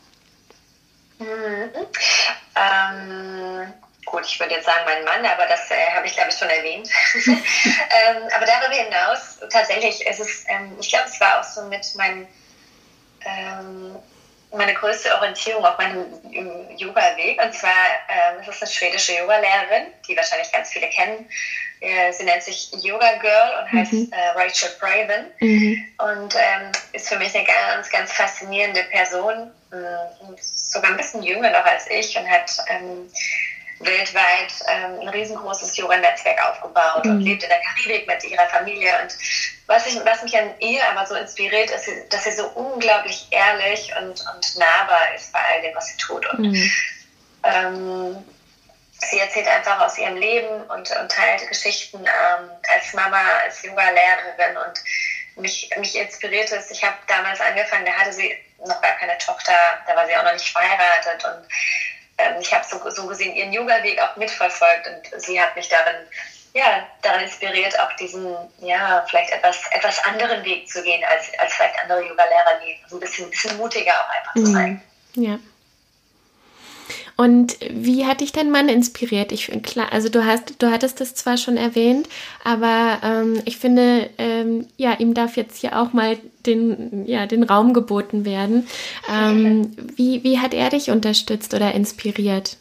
[1.20, 1.70] Mhm.
[2.56, 3.72] Ähm,
[4.04, 6.48] gut, ich würde jetzt sagen mein Mann, aber das äh, habe ich glaube ich schon
[6.48, 6.88] erwähnt.
[7.26, 11.86] ähm, aber darüber hinaus, tatsächlich, es ist, ähm, ich glaube, es war auch so mit
[11.94, 12.26] meinem
[13.24, 13.96] ähm,
[14.52, 16.04] meine größte Orientierung auf meinem
[16.76, 17.40] Yoga-Weg.
[17.42, 17.70] Und zwar
[18.08, 21.28] ähm, ist es eine schwedische Yoga-Lehrerin, die wahrscheinlich ganz viele kennen.
[21.80, 24.12] Äh, sie nennt sich Yoga Girl und heißt mhm.
[24.12, 25.26] äh, Rachel Braven.
[25.40, 25.84] Mhm.
[25.98, 29.50] Und ähm, ist für mich eine ganz, ganz faszinierende Person.
[29.72, 33.10] Äh, sogar ein bisschen jünger noch als ich und hat ähm,
[33.84, 37.10] weltweit ähm, ein riesengroßes Yoga-Netzwerk aufgebaut mhm.
[37.12, 38.90] und lebt in der Karibik mit ihrer Familie.
[39.02, 39.16] Und
[39.66, 43.92] was, ich, was mich an ihr aber so inspiriert, ist, dass sie so unglaublich ehrlich
[44.00, 46.26] und, und nahbar ist bei all dem, was sie tut.
[46.32, 46.72] Und mhm.
[47.42, 48.24] ähm,
[48.92, 54.56] sie erzählt einfach aus ihrem Leben und, und teilt Geschichten ähm, als Mama, als Yoga-Lehrerin
[54.56, 54.82] und
[55.42, 56.70] mich, mich inspiriert es.
[56.70, 59.54] Ich habe damals angefangen, da hatte sie noch gar keine Tochter,
[59.86, 61.48] da war sie auch noch nicht verheiratet und
[62.22, 65.96] ähm, ich habe so, so gesehen ihren Yoga-Weg auch mitverfolgt und sie hat mich darin,
[66.54, 71.54] ja, darin inspiriert, auch diesen, ja, vielleicht etwas, etwas anderen Weg zu gehen, als, als
[71.54, 72.78] vielleicht andere Yoga-Lehrer gehen.
[72.88, 74.82] So also ein bisschen, bisschen mutiger auch einfach zu sein.
[75.14, 75.38] Ja.
[77.16, 79.32] Und wie hat dich dein Mann inspiriert?
[79.32, 82.08] Ich klar, also du hast, du hattest das zwar schon erwähnt,
[82.42, 87.42] aber ähm, ich finde, ähm, ja, ihm darf jetzt hier auch mal den, ja, den
[87.42, 88.68] Raum geboten werden.
[89.08, 92.56] Ähm, wie, wie hat er dich unterstützt oder inspiriert?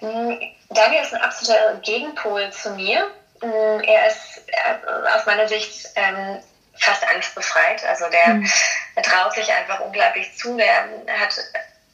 [0.00, 0.32] Mm,
[0.70, 3.08] Daniel ist ein absoluter Gegenpol zu mir.
[3.40, 6.38] Mm, er ist äh, aus meiner Sicht ähm,
[6.74, 7.84] fast angstbefreit.
[7.84, 8.50] Also der, mhm.
[8.96, 10.56] der traut sich einfach unglaublich zu.
[10.56, 10.88] Der
[11.20, 11.34] hat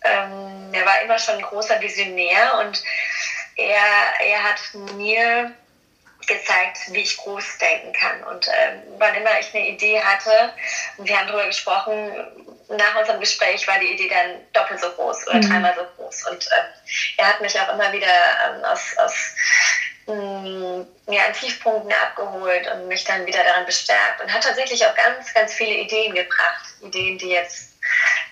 [0.05, 2.83] ähm, er war immer schon ein großer Visionär und
[3.57, 4.61] er, er hat
[4.97, 5.53] mir
[6.29, 8.23] gezeigt, wie ich groß denken kann.
[8.25, 10.53] Und ähm, wann immer ich eine Idee hatte,
[10.97, 12.13] und wir haben darüber gesprochen,
[12.69, 15.49] nach unserem Gespräch war die Idee dann doppelt so groß oder mhm.
[15.49, 16.29] dreimal so groß.
[16.31, 16.67] Und ähm,
[17.17, 19.15] er hat mich auch immer wieder ähm, aus, aus
[20.07, 24.85] mh, mm, ja, an Tiefpunkten abgeholt und mich dann wieder daran bestärkt und hat tatsächlich
[24.85, 26.65] auch ganz, ganz viele Ideen gebracht.
[26.83, 27.69] Ideen, die jetzt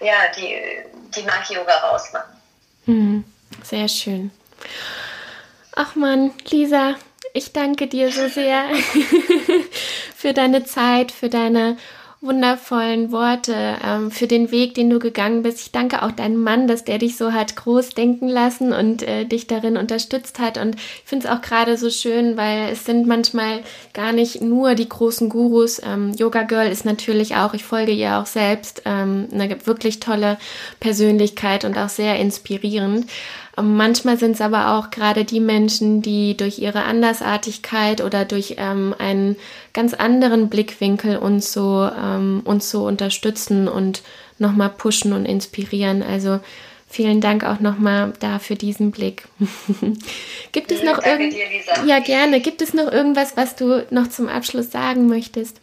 [0.00, 0.82] ja, die,
[1.14, 2.36] die Mag-Yoga rausmachen.
[2.86, 3.24] Mhm.
[3.62, 4.30] Sehr schön.
[5.74, 6.94] Ach man, Lisa,
[7.36, 8.64] ich danke dir so sehr
[10.16, 11.76] für deine Zeit, für deine
[12.22, 15.60] wundervollen Worte, ähm, für den Weg, den du gegangen bist.
[15.60, 19.26] Ich danke auch deinem Mann, dass der dich so hat groß denken lassen und äh,
[19.26, 20.56] dich darin unterstützt hat.
[20.56, 23.60] Und ich finde es auch gerade so schön, weil es sind manchmal
[23.92, 25.80] gar nicht nur die großen Gurus.
[25.84, 30.38] Ähm, Yoga Girl ist natürlich auch, ich folge ihr auch selbst, ähm, eine wirklich tolle
[30.80, 33.06] Persönlichkeit und auch sehr inspirierend.
[33.60, 38.94] Manchmal sind es aber auch gerade die Menschen, die durch ihre Andersartigkeit oder durch ähm,
[38.98, 39.36] einen
[39.72, 44.02] ganz anderen Blickwinkel uns so, ähm, uns so unterstützen und
[44.38, 46.02] nochmal pushen und inspirieren.
[46.02, 46.40] Also
[46.86, 49.26] vielen Dank auch nochmal da für diesen Blick.
[50.52, 51.86] Gibt es noch irgendwas?
[51.86, 52.40] Ja, gerne.
[52.40, 55.62] Gibt es noch irgendwas, was du noch zum Abschluss sagen möchtest?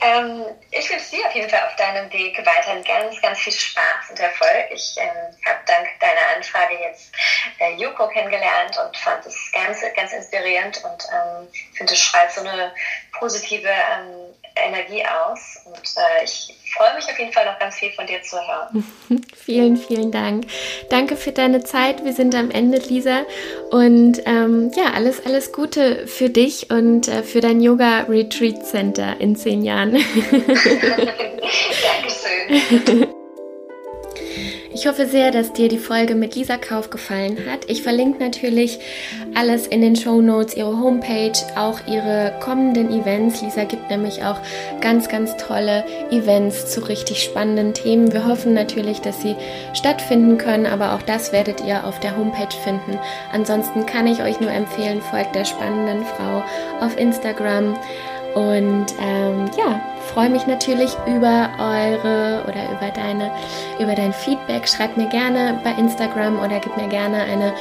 [0.00, 4.10] Ähm, ich wünsche dir auf jeden Fall auf deinem Weg weiterhin ganz, ganz viel Spaß
[4.10, 4.66] und Erfolg.
[4.70, 7.12] Ich ähm, habe dank deiner Anfrage jetzt
[7.58, 12.40] äh, Yuko kennengelernt und fand es ganz, ganz inspirierend und ähm, finde, es strahlt so
[12.40, 12.72] eine
[13.12, 14.23] positive ähm,
[14.56, 15.60] Energie aus.
[15.64, 18.84] Und äh, ich freue mich auf jeden Fall noch ganz viel von dir zu hören.
[19.36, 20.46] vielen, vielen Dank.
[20.90, 22.04] Danke für deine Zeit.
[22.04, 23.22] Wir sind am Ende, Lisa.
[23.70, 29.20] Und ähm, ja, alles, alles Gute für dich und äh, für dein Yoga Retreat Center
[29.20, 29.92] in zehn Jahren.
[31.82, 33.14] Dankeschön.
[34.74, 37.70] Ich hoffe sehr, dass dir die Folge mit Lisa Kauf gefallen hat.
[37.70, 38.80] Ich verlinke natürlich
[39.32, 43.40] alles in den Show Notes, ihre Homepage, auch ihre kommenden Events.
[43.40, 44.40] Lisa gibt nämlich auch
[44.80, 48.12] ganz, ganz tolle Events zu richtig spannenden Themen.
[48.12, 49.36] Wir hoffen natürlich, dass sie
[49.74, 52.98] stattfinden können, aber auch das werdet ihr auf der Homepage finden.
[53.32, 56.42] Ansonsten kann ich euch nur empfehlen, folgt der spannenden Frau
[56.80, 57.76] auf Instagram.
[58.34, 59.80] Und ähm, ja,
[60.12, 63.30] freue mich natürlich über eure oder über deine,
[63.78, 64.68] über dein Feedback.
[64.68, 67.52] Schreibt mir gerne bei Instagram oder gib mir gerne eine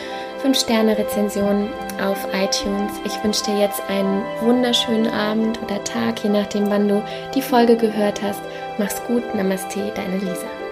[0.43, 1.69] 5-Sterne-Rezension
[2.03, 2.91] auf iTunes.
[3.05, 7.01] Ich wünsche dir jetzt einen wunderschönen Abend oder Tag, je nachdem, wann du
[7.33, 8.41] die Folge gehört hast.
[8.77, 10.62] Mach's gut, Namaste, deine Lisa.